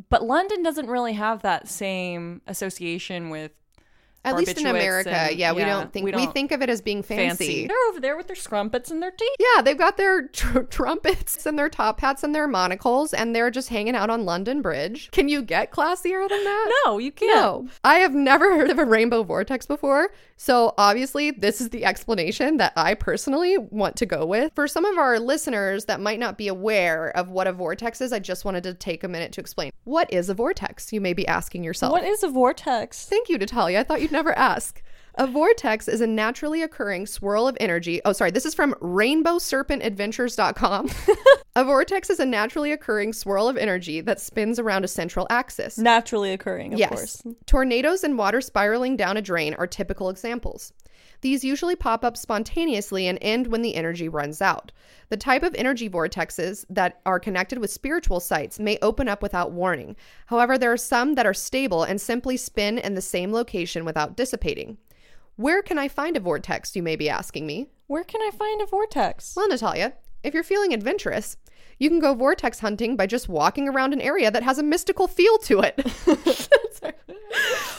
[0.08, 3.52] but London doesn't really have that same association with
[4.24, 6.70] At least in America, and- yeah, we don't think we we, don't- think of it
[6.70, 7.26] as being fancy.
[7.46, 7.66] fancy.
[7.66, 9.36] They're over there with their scrumpets and their teeth.
[9.38, 13.50] Yeah, they've got their tr- trumpets and their top hats and their monocles, and they're
[13.50, 15.10] just hanging out on London Bridge.
[15.10, 16.82] Can you get classier than that?
[16.86, 17.34] No, you can't.
[17.34, 20.10] No, I have never heard of a rainbow vortex before.
[20.36, 24.52] So obviously, this is the explanation that I personally want to go with.
[24.54, 28.12] For some of our listeners that might not be aware of what a vortex is,
[28.12, 29.70] I just wanted to take a minute to explain.
[29.84, 30.92] What is a vortex?
[30.92, 31.92] You may be asking yourself.
[31.92, 33.06] What is a vortex?
[33.06, 33.80] Thank you, Natalia.
[33.80, 34.82] I thought you'd never ask.
[35.16, 38.00] A vortex is a naturally occurring swirl of energy.
[38.04, 40.90] Oh, sorry, this is from rainbowserpentadventures.com.
[41.56, 45.78] a vortex is a naturally occurring swirl of energy that spins around a central axis.
[45.78, 46.88] Naturally occurring, of yes.
[46.88, 47.22] course.
[47.46, 50.72] Tornadoes and water spiraling down a drain are typical examples.
[51.24, 54.72] These usually pop up spontaneously and end when the energy runs out.
[55.08, 59.50] The type of energy vortexes that are connected with spiritual sites may open up without
[59.50, 59.96] warning.
[60.26, 64.18] However, there are some that are stable and simply spin in the same location without
[64.18, 64.76] dissipating.
[65.36, 67.70] Where can I find a vortex, you may be asking me?
[67.86, 69.32] Where can I find a vortex?
[69.34, 71.38] Well, Natalia, if you're feeling adventurous,
[71.84, 75.06] you can go vortex hunting by just walking around an area that has a mystical
[75.06, 75.78] feel to it.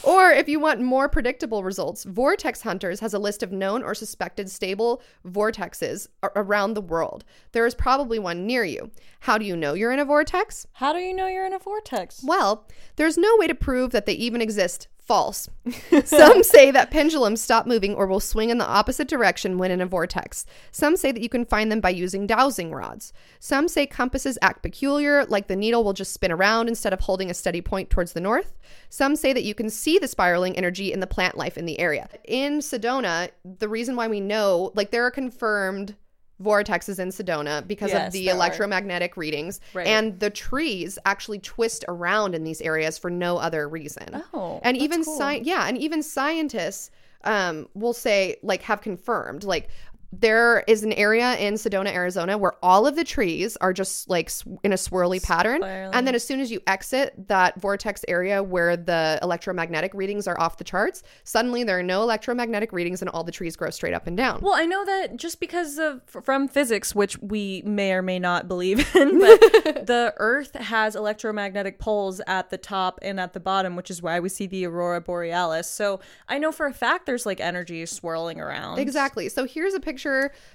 [0.04, 3.96] or if you want more predictable results, Vortex Hunters has a list of known or
[3.96, 7.26] suspected stable vortexes a- around the world.
[7.52, 8.92] There is probably one near you.
[9.22, 10.68] How do you know you're in a vortex?
[10.74, 12.24] How do you know you're in a vortex?
[12.24, 14.88] Well, there's no way to prove that they even exist.
[15.06, 15.48] False.
[16.06, 19.80] Some say that pendulums stop moving or will swing in the opposite direction when in
[19.80, 20.48] a vortex.
[20.72, 23.14] Some say that you can find them by using dowsing rods.
[23.40, 27.30] Some say compasses act peculiar, like the needle will just spin around instead of holding
[27.30, 28.58] a steady point towards the north.
[28.90, 31.80] Some say that you can see the spiraling energy in the plant life in the
[31.80, 32.10] area.
[32.24, 35.96] In Sedona, the reason why we know, like, there are confirmed
[36.44, 38.38] vortexes in Sedona because Yes, of the there are.
[38.38, 39.88] electromagnetic readings Right.
[39.88, 44.22] and the trees actually twist around in these areas for no other reason.
[44.34, 45.18] Oh, and even cool.
[45.18, 46.92] sci- yeah, and even scientists
[47.24, 49.70] um, will say like have confirmed like
[50.12, 54.32] there is an area in Sedona, Arizona, where all of the trees are just like
[54.64, 55.64] in a swirly pattern.
[55.64, 60.40] And then as soon as you exit that vortex area where the electromagnetic readings are
[60.40, 63.94] off the charts, suddenly there are no electromagnetic readings and all the trees grow straight
[63.94, 64.42] up and down.
[64.42, 68.48] Well, I know that just because of from physics, which we may or may not
[68.48, 69.40] believe in, but
[69.86, 74.20] the Earth has electromagnetic poles at the top and at the bottom, which is why
[74.20, 75.70] we see the aurora borealis.
[75.70, 76.00] So
[76.30, 78.80] I know for a fact there's like energy swirling around.
[78.80, 79.30] Exactly.
[79.30, 80.05] So here's a picture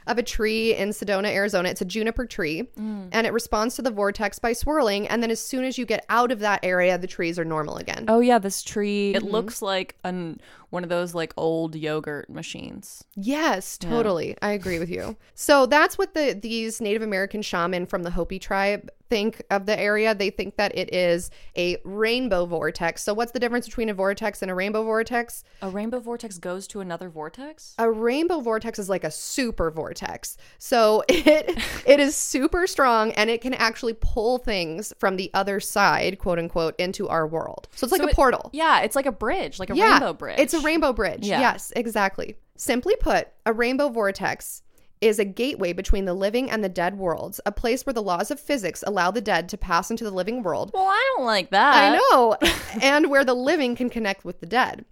[0.07, 1.69] of a tree in Sedona, Arizona.
[1.69, 3.09] It's a juniper tree, Mm.
[3.13, 5.09] and it responds to the vortex by swirling.
[5.09, 7.77] And then as soon as you get out of that area, the trees are normal
[7.77, 8.05] again.
[8.09, 9.13] Oh yeah, this tree.
[9.15, 9.27] Mm-hmm.
[9.27, 10.41] It looks like an
[10.71, 13.05] one of those like old yogurt machines.
[13.15, 14.37] Yes, totally.
[14.43, 15.17] I agree with you.
[15.35, 19.77] So that's what the these Native American shaman from the Hopi tribe think of the
[19.79, 20.15] area.
[20.15, 23.03] They think that it is a rainbow vortex.
[23.03, 25.43] So what's the difference between a vortex and a rainbow vortex?
[25.63, 27.75] A rainbow vortex goes to another vortex.
[27.79, 30.37] A rainbow vortex is like a super vortex.
[30.59, 35.59] So it it is super strong and it can actually pull things from the other
[35.59, 37.67] side, quote unquote, into our world.
[37.75, 38.51] So it's like So a it- portal.
[38.53, 40.39] Yeah, it's like a bridge, like a Yeah, rainbow bridge.
[40.39, 41.27] It's a rainbow bridge.
[41.27, 41.41] Yeah.
[41.41, 42.37] Yes, exactly.
[42.57, 44.63] Simply put, a rainbow vortex
[45.01, 48.31] is a gateway between the living and the dead worlds, a place where the laws
[48.31, 50.71] of physics allow the dead to pass into the living world.
[50.75, 51.75] Well, I don't like that.
[51.75, 52.37] I know,
[52.83, 54.85] and where the living can connect with the dead.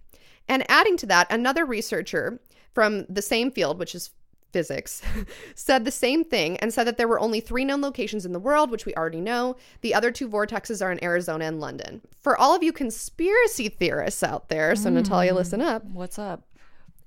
[0.47, 2.39] And adding to that, another researcher
[2.73, 4.09] from the same field, which is
[4.51, 5.01] physics,
[5.55, 8.39] said the same thing and said that there were only three known locations in the
[8.39, 9.55] world, which we already know.
[9.81, 12.01] The other two vortexes are in Arizona and London.
[12.21, 15.37] For all of you conspiracy theorists out there, so Natalia, hmm.
[15.37, 15.85] listen up.
[15.85, 16.43] What's up?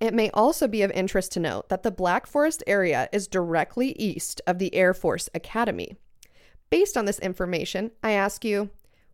[0.01, 3.93] It may also be of interest to note that the Black Forest area is directly
[3.93, 5.97] east of the Air Force Academy.
[6.71, 8.71] Based on this information, I ask you,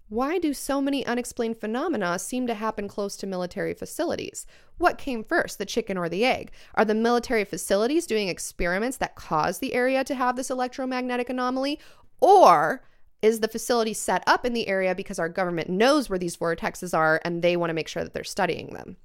[0.08, 4.46] why do so many unexplained phenomena seem to happen close to military facilities?
[4.78, 6.50] What came first, the chicken or the egg?
[6.74, 11.78] Are the military facilities doing experiments that cause the area to have this electromagnetic anomaly?
[12.20, 12.82] Or
[13.20, 16.96] is the facility set up in the area because our government knows where these vortexes
[16.96, 18.96] are and they want to make sure that they're studying them?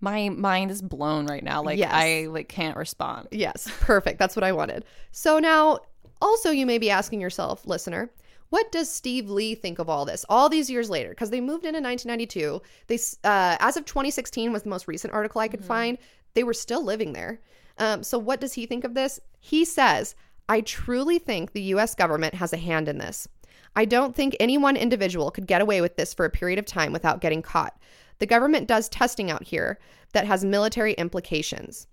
[0.00, 1.62] My mind is blown right now.
[1.62, 1.92] Like Yes.
[1.92, 3.28] I like can't respond.
[3.30, 4.18] Yes, perfect.
[4.18, 4.84] That's what I wanted.
[5.12, 5.80] So now,
[6.20, 8.10] also, you may be asking yourself, listener,
[8.50, 11.10] what does Steve Lee think of all this all these years later?
[11.10, 12.62] Because they moved in in 1992.
[12.86, 15.98] They, uh, as of 2016, was the most recent article I could find.
[16.34, 17.40] They were still living there.
[17.78, 19.20] Um, so, what does he think of this?
[19.40, 20.14] He says,
[20.48, 23.28] I truly think the US government has a hand in this.
[23.74, 26.64] I don't think any one individual could get away with this for a period of
[26.64, 27.78] time without getting caught.
[28.18, 29.78] The government does testing out here
[30.12, 31.86] that has military implications.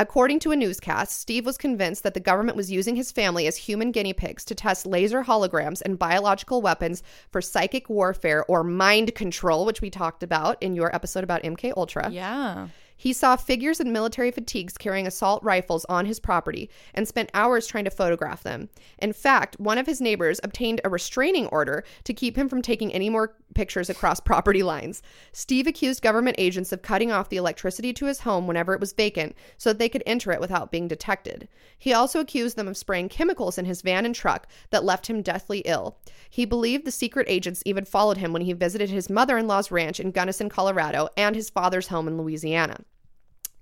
[0.00, 3.56] According to a newscast, Steve was convinced that the government was using his family as
[3.56, 9.16] human guinea pigs to test laser holograms and biological weapons for psychic warfare or mind
[9.16, 12.10] control, which we talked about in your episode about MK Ultra.
[12.12, 12.68] Yeah.
[13.00, 17.68] He saw figures in military fatigues carrying assault rifles on his property and spent hours
[17.68, 18.70] trying to photograph them.
[18.98, 22.92] In fact, one of his neighbors obtained a restraining order to keep him from taking
[22.92, 25.00] any more pictures across property lines.
[25.32, 28.92] Steve accused government agents of cutting off the electricity to his home whenever it was
[28.92, 31.48] vacant so that they could enter it without being detected.
[31.78, 35.22] He also accused them of spraying chemicals in his van and truck that left him
[35.22, 35.98] deathly ill.
[36.28, 39.70] He believed the secret agents even followed him when he visited his mother in law's
[39.70, 42.84] ranch in Gunnison, Colorado, and his father's home in Louisiana.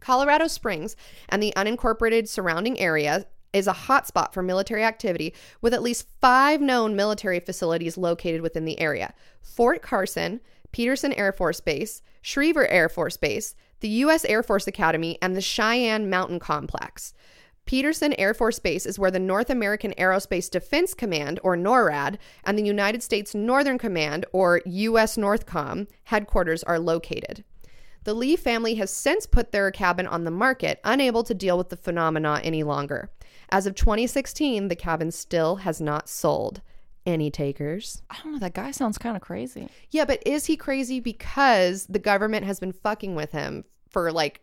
[0.07, 0.95] Colorado Springs
[1.29, 6.61] and the unincorporated surrounding area is a hotspot for military activity with at least five
[6.61, 10.41] known military facilities located within the area Fort Carson,
[10.71, 14.25] Peterson Air Force Base, Schriever Air Force Base, the U.S.
[14.27, 17.13] Air Force Academy, and the Cheyenne Mountain Complex.
[17.65, 22.57] Peterson Air Force Base is where the North American Aerospace Defense Command, or NORAD, and
[22.57, 25.17] the United States Northern Command, or U.S.
[25.17, 27.43] Northcom, headquarters are located.
[28.07, 31.71] The Lee family has since put their cabin on the market, unable to deal with
[31.71, 33.11] the phenomena any longer.
[33.49, 36.63] As of 2016, the cabin still has not sold.
[37.05, 38.03] Any takers?
[38.09, 38.39] I don't know.
[38.39, 39.69] That guy sounds kind of crazy.
[39.91, 44.41] Yeah, but is he crazy because the government has been fucking with him for like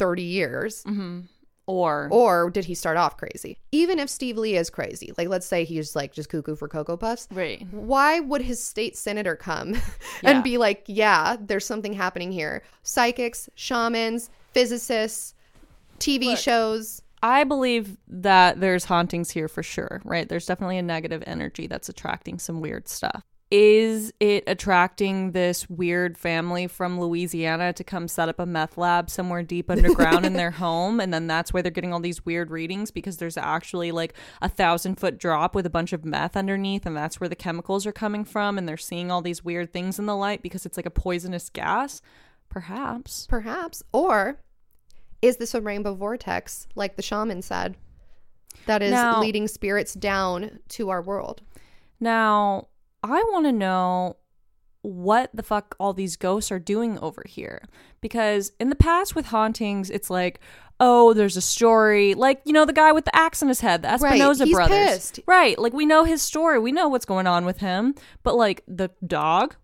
[0.00, 0.82] 30 years?
[0.82, 1.20] Mm-hmm.
[1.68, 3.58] Or Or did he start off crazy?
[3.72, 6.96] Even if Steve Lee is crazy, like let's say he's like just cuckoo for Cocoa
[6.96, 7.64] Puffs, right.
[7.70, 9.74] why would his state senator come
[10.22, 10.30] Yeah.
[10.30, 12.62] and be like, yeah, there's something happening here?
[12.82, 15.34] Psychics, shamans, physicists,
[16.00, 17.02] TV shows.
[17.22, 20.28] I believe that there's hauntings here for sure, right?
[20.28, 23.24] There's definitely a negative energy that's attracting some weird stuff.
[23.50, 29.08] Is it attracting this weird family from Louisiana to come set up a meth lab
[29.08, 31.00] somewhere deep underground in their home?
[31.00, 34.50] And then that's why they're getting all these weird readings because there's actually like a
[34.50, 37.92] thousand foot drop with a bunch of meth underneath, and that's where the chemicals are
[37.92, 38.58] coming from.
[38.58, 41.48] And they're seeing all these weird things in the light because it's like a poisonous
[41.48, 42.02] gas.
[42.50, 43.26] Perhaps.
[43.28, 43.82] Perhaps.
[43.92, 44.40] Or
[45.22, 47.76] is this a rainbow vortex, like the shaman said,
[48.66, 51.40] that is Now- leading spirits down to our world?
[51.98, 52.68] Now,
[53.02, 54.16] I want to know
[54.82, 57.62] what the fuck all these ghosts are doing over here.
[58.00, 60.40] Because in the past with hauntings, it's like,
[60.80, 62.14] oh, there's a story.
[62.14, 64.54] Like, you know, the guy with the axe in his head, the Right, Espinoza he's
[64.54, 64.76] brothers.
[64.76, 65.20] pissed.
[65.26, 65.58] Right.
[65.58, 66.58] Like, we know his story.
[66.58, 67.94] We know what's going on with him.
[68.22, 69.56] But, like, the dog?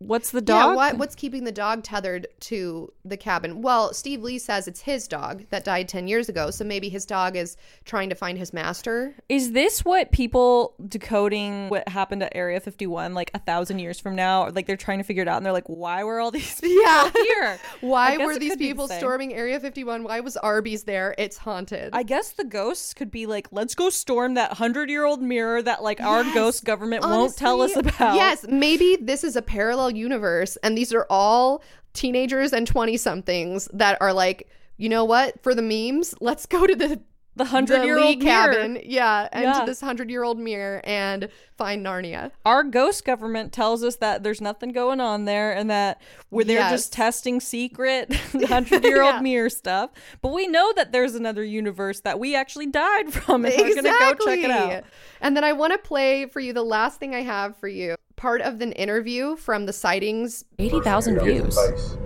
[0.00, 0.70] What's the dog?
[0.70, 3.60] Yeah, what, what's keeping the dog tethered to the cabin?
[3.60, 7.04] Well, Steve Lee says it's his dog that died 10 years ago, so maybe his
[7.04, 9.14] dog is trying to find his master.
[9.28, 14.16] Is this what people decoding what happened at Area 51 like a thousand years from
[14.16, 14.48] now?
[14.48, 16.82] Like, they're trying to figure it out and they're like, why were all these people
[16.82, 17.10] Yeah.
[17.12, 17.58] here?
[17.82, 20.02] Why were these the people storming Area 51?
[20.04, 21.14] Why was Arby's there?
[21.18, 21.90] It's haunted.
[21.92, 25.60] I guess the ghosts could be like, let's go storm that hundred year old mirror
[25.62, 26.34] that like our Yes.
[26.34, 28.14] ghost government won't tell us about.
[28.14, 31.62] Yes, maybe this is a parallel universe and these are all
[31.92, 35.42] teenagers and 20 somethings that are like, you know what?
[35.42, 37.00] For the memes, let's go to the
[37.36, 38.78] the hundred year old cabin.
[38.84, 39.60] Yeah, and Yeah.
[39.60, 42.32] to this 100-year-old mirror and find Narnia.
[42.44, 46.58] Our ghost government tells us that there's nothing going on there and that we're they're
[46.58, 46.72] Yes.
[46.72, 48.12] just testing secret
[48.48, 49.20] hundred year old Yeah.
[49.20, 49.90] mirror stuff.
[50.22, 53.90] But we know that there's another universe that we actually died from, and we're gonna
[54.00, 54.84] go check it out.
[55.20, 57.94] And then I want to play for you the last thing I have for you.
[58.20, 60.44] Part of an interview from the sightings.
[60.58, 61.58] Eighty thousand views.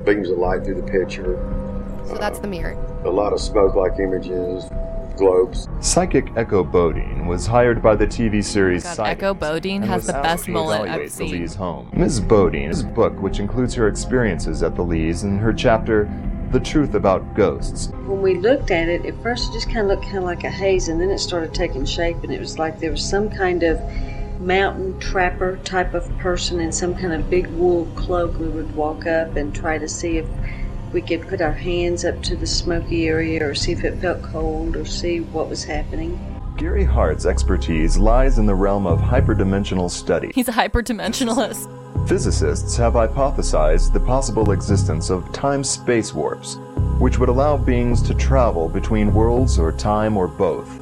[0.05, 1.35] Beams of light through the picture.
[2.07, 2.75] So that's the mirror.
[3.05, 4.63] A lot of smoke-like images,
[5.17, 5.67] globes.
[5.81, 10.47] Psychic Echo Bodine was hired by the TV series God, Echo Bodine has the best
[10.47, 11.33] mullet I've evaluate the seen.
[11.33, 11.91] Lee's home.
[11.93, 12.21] Ms.
[12.21, 16.09] Bodine's book, which includes her experiences at the Lees and her chapter,
[16.53, 19.87] The Truth About Ghosts, When we looked at it, at first it just kind of
[19.89, 22.57] looked kind of like a haze, and then it started taking shape, and it was
[22.57, 23.81] like there was some kind of
[24.45, 28.39] mountain trapper type of person in some kind of big wool cloak.
[28.39, 30.27] We would walk up and try to see if
[30.93, 34.23] we could put our hands up to the smoky area or see if it felt
[34.23, 36.19] cold or see what was happening.
[36.57, 40.31] Gary Hart's expertise lies in the realm of hyperdimensional study.
[40.35, 42.09] He's a hyperdimensionalist.
[42.09, 46.59] Physicists have hypothesized the possible existence of time space warps,
[46.99, 50.79] which would allow beings to travel between worlds or time or both,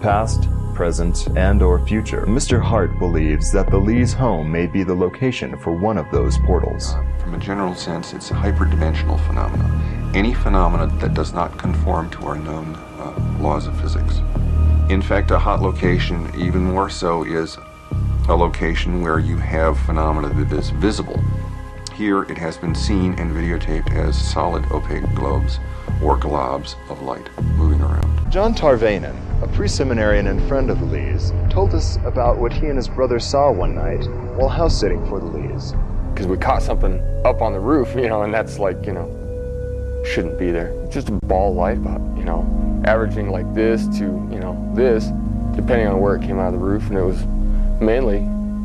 [0.00, 2.24] past, present, and or future.
[2.26, 2.60] Mr.
[2.60, 6.94] Hart believes that the Lee's home may be the location for one of those portals.
[7.20, 10.12] From a general sense, it's a hyperdimensional phenomenon.
[10.14, 14.20] Any phenomenon that does not conform to our known uh, laws of physics.
[14.88, 17.58] In fact, a hot location, even more so, is
[18.28, 21.20] a location where you have phenomena that is visible.
[21.94, 25.58] Here, it has been seen and videotaped as solid opaque globes
[26.00, 27.28] or globs of light.
[28.30, 32.76] John Tarvainen, a pre-seminarian and friend of the Lees, told us about what he and
[32.76, 34.06] his brother saw one night
[34.36, 35.72] while house sitting for the Lees.
[36.12, 39.08] Because we caught something up on the roof, you know, and that's like, you know,
[40.04, 40.68] shouldn't be there.
[40.84, 45.06] It's just a ball light you know, averaging like this to, you know, this,
[45.56, 46.86] depending on where it came out of the roof.
[46.90, 47.24] And it was
[47.80, 48.18] mainly,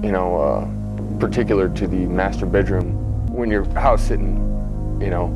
[0.05, 2.99] you know, uh, particular to the master bedroom.
[3.33, 4.35] When you're house sitting,
[4.99, 5.27] you know,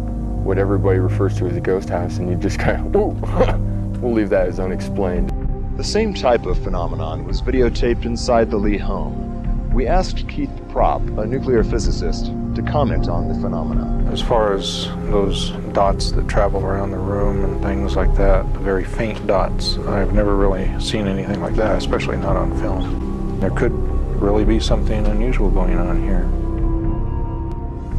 [0.44, 3.67] what everybody refers to as a ghost house, and you just kind of, ooh,
[4.00, 5.32] we'll leave that as unexplained.
[5.78, 9.72] The same type of phenomenon was videotaped inside the Lee home.
[9.74, 14.10] We asked Keith Prop, a nuclear physicist, to comment on the phenomena.
[14.12, 18.60] As far as those dots that travel around the room and things like that, the
[18.60, 23.40] very faint dots, I've never really seen anything like that, especially not on film.
[23.40, 23.74] There could
[24.20, 26.26] really be something unusual going on here.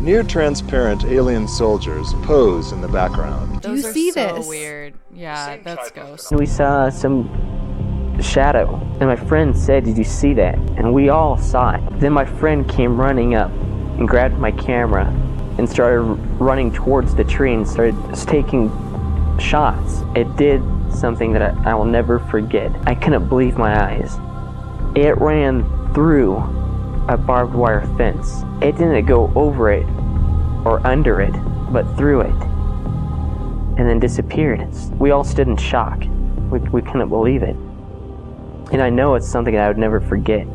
[0.02, 3.62] Near transparent alien soldiers pose in the background.
[3.62, 4.46] Do you see so this?
[4.48, 4.77] weird.
[5.18, 6.30] Yeah, that's ghost.
[6.30, 7.26] We saw some
[8.22, 10.54] shadow, and my friend said, Did you see that?
[10.54, 11.82] And we all saw it.
[11.98, 15.06] Then my friend came running up and grabbed my camera
[15.58, 16.02] and started
[16.38, 17.96] running towards the tree and started
[18.28, 18.70] taking
[19.40, 20.02] shots.
[20.14, 20.62] It did
[20.92, 22.70] something that I, I will never forget.
[22.86, 24.14] I couldn't believe my eyes.
[24.96, 25.64] It ran
[25.94, 26.36] through
[27.08, 28.42] a barbed wire fence.
[28.62, 29.86] It didn't go over it
[30.64, 31.34] or under it,
[31.72, 32.47] but through it.
[33.78, 34.68] And then disappeared.
[34.98, 36.04] We all stood in shock.
[36.50, 37.56] We, we couldn't believe it.
[38.70, 40.46] And I know it's something that I would never forget.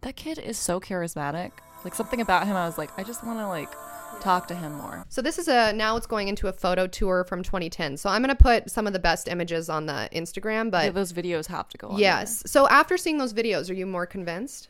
[0.00, 1.52] That kid is so charismatic.
[1.84, 3.68] Like something about him, I was like, I just want to like
[4.20, 5.04] talk to him more.
[5.08, 7.96] So this is a now it's going into a photo tour from 2010.
[7.96, 11.12] So I'm gonna put some of the best images on the Instagram, but yeah, those
[11.12, 11.88] videos have to go.
[11.88, 12.42] on yes.
[12.46, 14.68] So after seeing those videos, are you more convinced?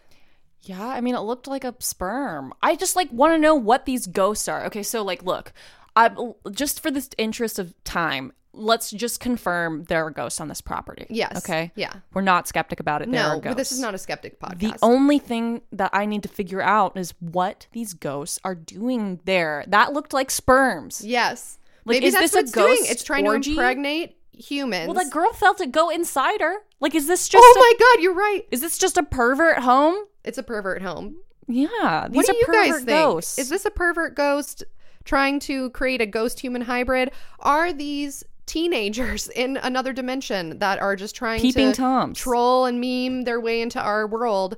[0.62, 2.54] Yeah, I mean, it looked like a sperm.
[2.62, 4.64] I just like want to know what these ghosts are.
[4.66, 5.52] Okay, so like, look,
[5.96, 6.10] I
[6.52, 11.06] just for this interest of time, let's just confirm there are ghosts on this property.
[11.10, 11.36] Yes.
[11.38, 11.72] Okay.
[11.74, 11.92] Yeah.
[12.14, 13.10] We're not skeptic about it.
[13.10, 14.58] there no, are but this is not a skeptic podcast.
[14.74, 19.20] The only thing that I need to figure out is what these ghosts are doing
[19.24, 19.64] there.
[19.68, 21.04] That looked like sperms.
[21.04, 21.58] yes.
[21.84, 22.76] Like, Maybe is that's this a what doing.
[22.78, 23.54] ghost It's trying orgy?
[23.54, 24.86] to impregnate humans.
[24.86, 26.54] Well, that girl felt it go inside her.
[26.78, 27.42] Like, is this just?
[27.44, 28.42] oh a- my god, you're right.
[28.52, 29.96] Is this just a pervert home?
[30.24, 31.16] It's a pervert home.
[31.48, 32.06] Yeah.
[32.08, 32.88] These what do are you guys pervert think?
[33.00, 33.38] ghosts.
[33.38, 34.62] Is this a pervert ghost
[35.04, 37.10] trying to create a ghost human hybrid?
[37.40, 42.18] Are these teenagers in another dimension that are just trying Peeping to toms.
[42.18, 44.56] troll and meme their way into our world?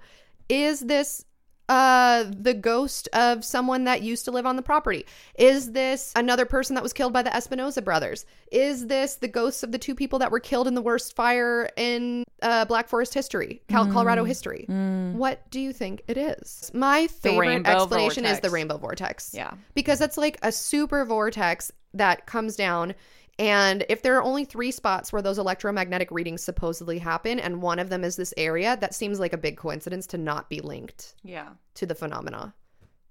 [0.48, 1.24] Is this
[1.68, 5.06] uh the ghost of someone that used to live on the property.
[5.38, 8.26] Is this another person that was killed by the espinoza brothers?
[8.52, 11.70] Is this the ghosts of the two people that were killed in the worst fire
[11.76, 14.66] in uh black forest history Cal- colorado history?
[14.68, 16.70] What do you think it is?
[16.74, 19.32] My favorite explanation is the rainbow vortex.
[19.34, 19.52] Yeah.
[19.74, 22.94] because that's like a super vortex that comes down
[23.38, 27.78] and if there are only three spots where those electromagnetic readings supposedly happen and one
[27.78, 31.14] of them is this area that seems like a big coincidence to not be linked
[31.22, 31.50] Yeah.
[31.74, 32.54] to the phenomena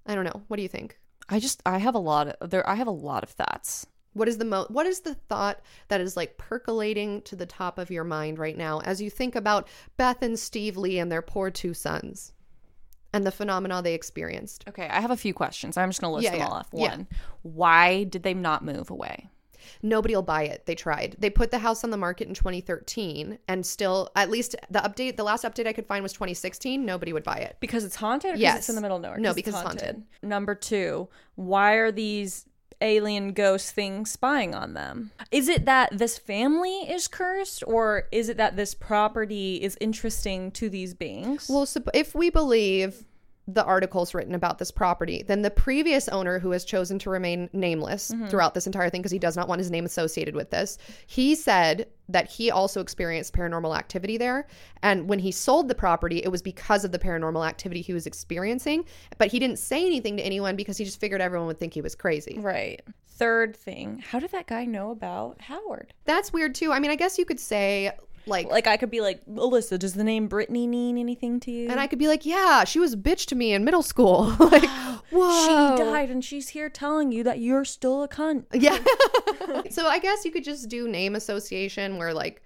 [0.05, 0.97] i don't know what do you think
[1.29, 2.67] I just I have a lot of there.
[2.69, 3.85] I have a lot of thoughts.
[4.11, 7.77] what is the mo what is the thought that is like percolating to the top
[7.77, 9.67] of your mind right now as you think about
[9.97, 12.33] beth and steve lee and their poor two sons
[13.13, 15.77] and the phenomena they experienced Okay, I have a few questions.
[15.77, 16.67] I'm just gonna list Yeah, them yeah, all off.
[16.73, 16.89] yeah.
[16.89, 17.07] One,
[17.43, 19.29] why did they not move away?
[19.81, 20.65] Nobody will buy it.
[20.65, 21.15] They tried.
[21.19, 25.17] They put the house on the market in 2013 and still at least the update
[25.17, 26.85] the last update I could find was 2016.
[26.85, 27.57] Nobody would buy it.
[27.59, 28.37] Because it's haunted.
[28.39, 28.59] Yes.
[28.59, 29.19] it's in the middle of nowhere.
[29.19, 30.03] No, 'Cause because it's haunted.
[30.21, 32.45] Number two, why are these
[32.81, 35.11] alien ghost things spying on them?
[35.31, 40.51] Is it that this family is cursed, or is it that this property is interesting
[40.51, 41.47] to these beings?
[41.49, 43.05] Well, if we believe
[43.47, 47.49] the articles written about this property, then the previous owner who has chosen to remain
[47.51, 48.27] nameless Mm-hmm.
[48.27, 50.77] throughout this entire thing because he does not want his name associated with this,
[51.07, 54.47] he said that he also experienced paranormal activity there.
[54.81, 58.05] And when he sold the property, it was because of the paranormal activity he was
[58.07, 58.85] experiencing.
[59.17, 61.81] But he didn't say anything to anyone because he just figured everyone would think he
[61.81, 62.37] was crazy.
[62.39, 62.81] right.
[63.15, 65.93] Third thing, how did that guy know about Howard?
[66.05, 66.71] That's weird too.
[66.71, 67.91] I mean, I guess you could say
[68.25, 71.69] Like, Like I could be like, Alyssa, does the name Brittany mean anything to you?
[71.69, 74.35] and I could be like, yeah, she was a bitch to me in middle school.
[74.39, 74.63] like,
[75.11, 75.75] whoa.
[75.75, 78.45] she died, and she's here telling you that you're still a cunt.
[78.53, 78.77] Yeah.
[79.71, 82.42] so I guess you could just do name association where like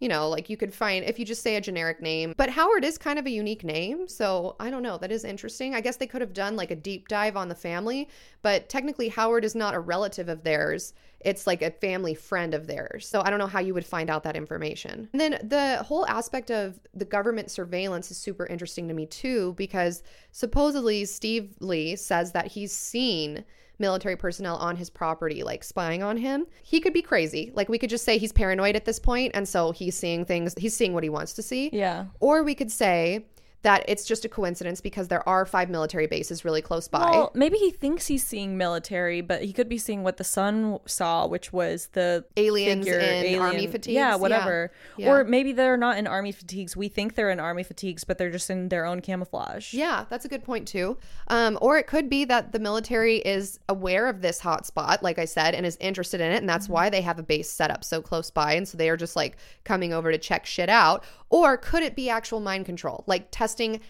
[0.00, 2.34] you know, like you could find if you just say a generic name.
[2.36, 4.98] But Howard is kind of a unique name, so I don't know.
[4.98, 5.74] That is interesting.
[5.74, 8.08] I guess they could have done like a deep dive on the family,
[8.42, 10.92] but technically Howard is not a relative of theirs.
[11.20, 13.08] It's like a family friend of theirs.
[13.08, 15.08] So I don't know how you would find out that information.
[15.12, 19.54] And then the whole aspect of the government surveillance is super interesting to me too
[19.54, 23.44] because supposedly Steve Lee says that he's seen
[23.78, 26.46] military personnel on his property, like spying on him.
[26.62, 27.52] He could be crazy.
[27.54, 30.54] Like we could just say he's paranoid at this point, and so he's seeing things,
[30.58, 31.70] he's seeing what he wants to see.
[31.72, 32.06] Yeah.
[32.20, 33.26] Or we could say
[33.62, 37.10] that it's just a coincidence because there are five military bases really close by.
[37.10, 40.78] Well, maybe he thinks he's seeing military, but he could be seeing what the son
[40.86, 43.94] saw, which was the Aliens figure, in army fatigues?
[43.94, 44.16] Yeah, Yeah.
[44.16, 44.72] whatever.
[44.96, 45.10] Yeah.
[45.10, 46.76] Or maybe they're not in army fatigues.
[46.76, 49.74] We think they're in army fatigues, but they're just in their own camouflage.
[49.74, 50.96] Yeah, that's a good point too.
[51.28, 55.24] Um, or it could be that the military is aware of this hotspot, like I
[55.24, 56.46] said, and is interested in it, and Mm-hmm.
[56.48, 58.96] that's why they have a base set up so close by, and so they are
[58.96, 61.02] just like coming over to check shit out.
[61.30, 63.80] Or could it be actual mind control, like testing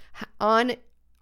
[0.41, 0.73] on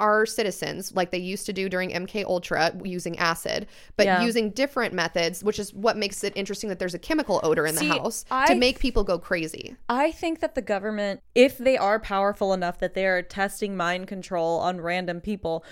[0.00, 4.24] our citizens like they used to do during MK Ultra using acid, but Yeah.
[4.24, 7.76] using different methods, which is what makes it interesting that there's a chemical odor in
[7.76, 9.76] See, the house to make people go crazy.
[9.88, 14.08] I think that the government, if they are powerful enough that they are testing mind
[14.08, 15.64] control on random people,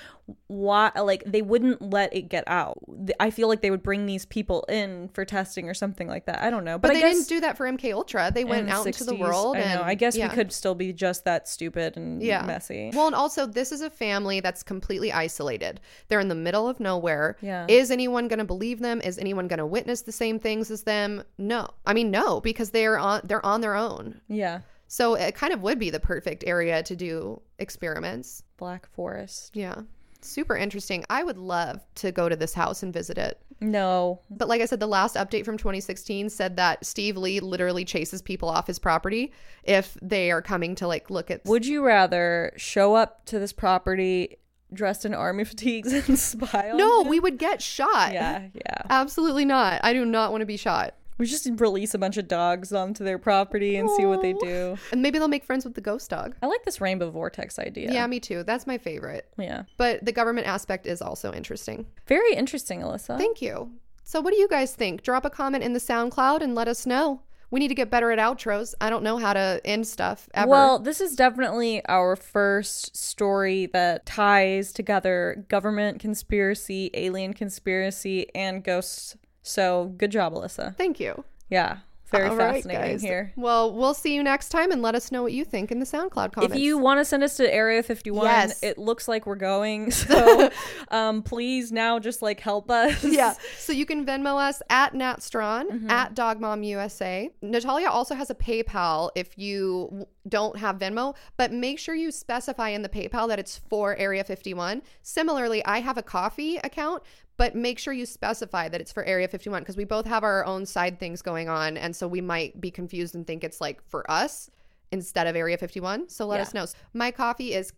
[0.47, 2.79] why like they wouldn't let it get out.
[3.19, 6.43] I feel like they would bring these people in for testing or something like that.
[6.43, 8.31] I don't know, But, but, they I guess didn't do that for MK Ultra.
[8.33, 9.57] They went out into the world.
[9.57, 9.87] I and know.
[9.87, 10.29] I guess yeah.
[10.29, 12.45] we could still be just that stupid and yeah.
[12.47, 12.91] messy.
[12.95, 15.81] Well, and also this is a family that's completely isolated.
[16.09, 17.37] They're in the middle of nowhere.
[17.41, 17.67] Yeah.
[17.69, 19.01] Is anyone going to believe them?
[19.03, 21.25] Is anyone going to witness the same things as them?
[21.39, 21.69] No.
[21.85, 24.21] I mean, no, because they're on they're on their own.
[24.29, 28.43] yeah, So it kind of would be the perfect area to do experiments.
[28.57, 29.57] Black Forest.
[29.57, 29.83] Yeah.
[30.25, 31.05] Super interesting.
[31.11, 33.41] I would love to go to this house and visit it.
[33.61, 37.85] No, But like I said, the last update from 2016 said that Steve Lee literally
[37.85, 39.33] chases people off his property
[39.63, 43.53] if they are coming to like look at Would you rather show up to this
[43.53, 44.39] property
[44.73, 47.09] dressed in army fatigues and spy on No, him?
[47.09, 48.13] we would get shot.
[48.13, 48.83] Yeah, yeah.
[48.91, 49.81] Absolutely not.
[49.85, 50.95] I do not want to be shot.
[51.23, 54.77] We just release a bunch of dogs onto their property and see what they do.
[54.91, 56.35] And maybe they'll make friends with the ghost dog.
[56.43, 57.93] I like this rainbow vortex idea.
[57.93, 58.43] Yeah, me too.
[58.43, 59.29] That's my favorite.
[59.39, 59.63] Yeah.
[59.77, 61.87] But the government aspect is also interesting.
[62.09, 63.19] Very interesting, Alyssa.
[63.19, 63.71] Thank you.
[64.03, 65.05] So, what do you guys think?
[65.05, 67.23] Drop a comment in the SoundCloud and let us know.
[67.53, 68.75] We need to get better at outros.
[68.81, 70.51] I don't know how to end stuff ever.
[70.51, 78.65] Well, this is definitely our first story that ties together government conspiracy, alien conspiracy, and
[78.65, 79.17] ghosts.
[79.43, 80.77] So good job, Alyssa.
[80.77, 81.25] thank you.
[81.51, 81.79] Yeah.
[82.11, 83.01] Very All right, fascinating guys.
[83.03, 83.33] here.
[83.37, 85.87] Well, we'll see you next time and let us know what you think in the
[85.87, 86.55] SoundCloud comments.
[86.55, 88.63] If you want to send us to Area 51, Yes.
[88.63, 89.91] it looks like we're going.
[90.13, 90.51] So
[90.91, 93.03] um, please now just like help us.
[93.03, 93.33] yeah.
[93.57, 95.91] So you can Venmo us at NatStron, Mm-hmm.
[95.91, 97.31] at Dogmom USA.
[97.41, 102.69] Natalia also has a PayPal if you don't have Venmo, but make sure you specify
[102.69, 104.83] in the PayPal that it's for Area 51.
[105.01, 107.03] Similarly, I have a Ko-fi account,
[107.37, 110.45] but make sure you specify that it's for Area 51 because we both have our
[110.45, 111.77] own side things going on.
[111.77, 114.51] And so we might be confused and think it's like for us
[114.93, 116.09] instead of Area 51.
[116.09, 116.43] So let Yeah.
[116.43, 116.67] us know.
[116.93, 117.71] My Ko-fi is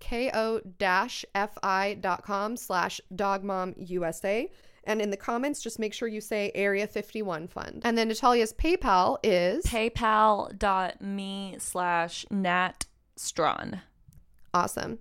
[1.55, 4.49] ko-fi.com slash dogmomusa.
[4.87, 7.81] And in the comments, just make sure you say Area 51 Fund.
[7.85, 12.85] And then Natalia's PayPal is PayPal.me slash Nat
[13.17, 13.81] Strawn.
[14.53, 14.99] awesome.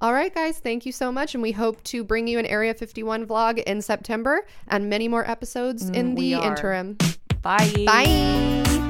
[0.00, 1.34] All right, guys, thank you so much.
[1.34, 5.28] And we hope to bring you an Area 51 vlog in September and many more
[5.30, 6.96] episodes in Mm, we the interim.
[7.42, 7.72] Bye.
[7.86, 8.89] Bye.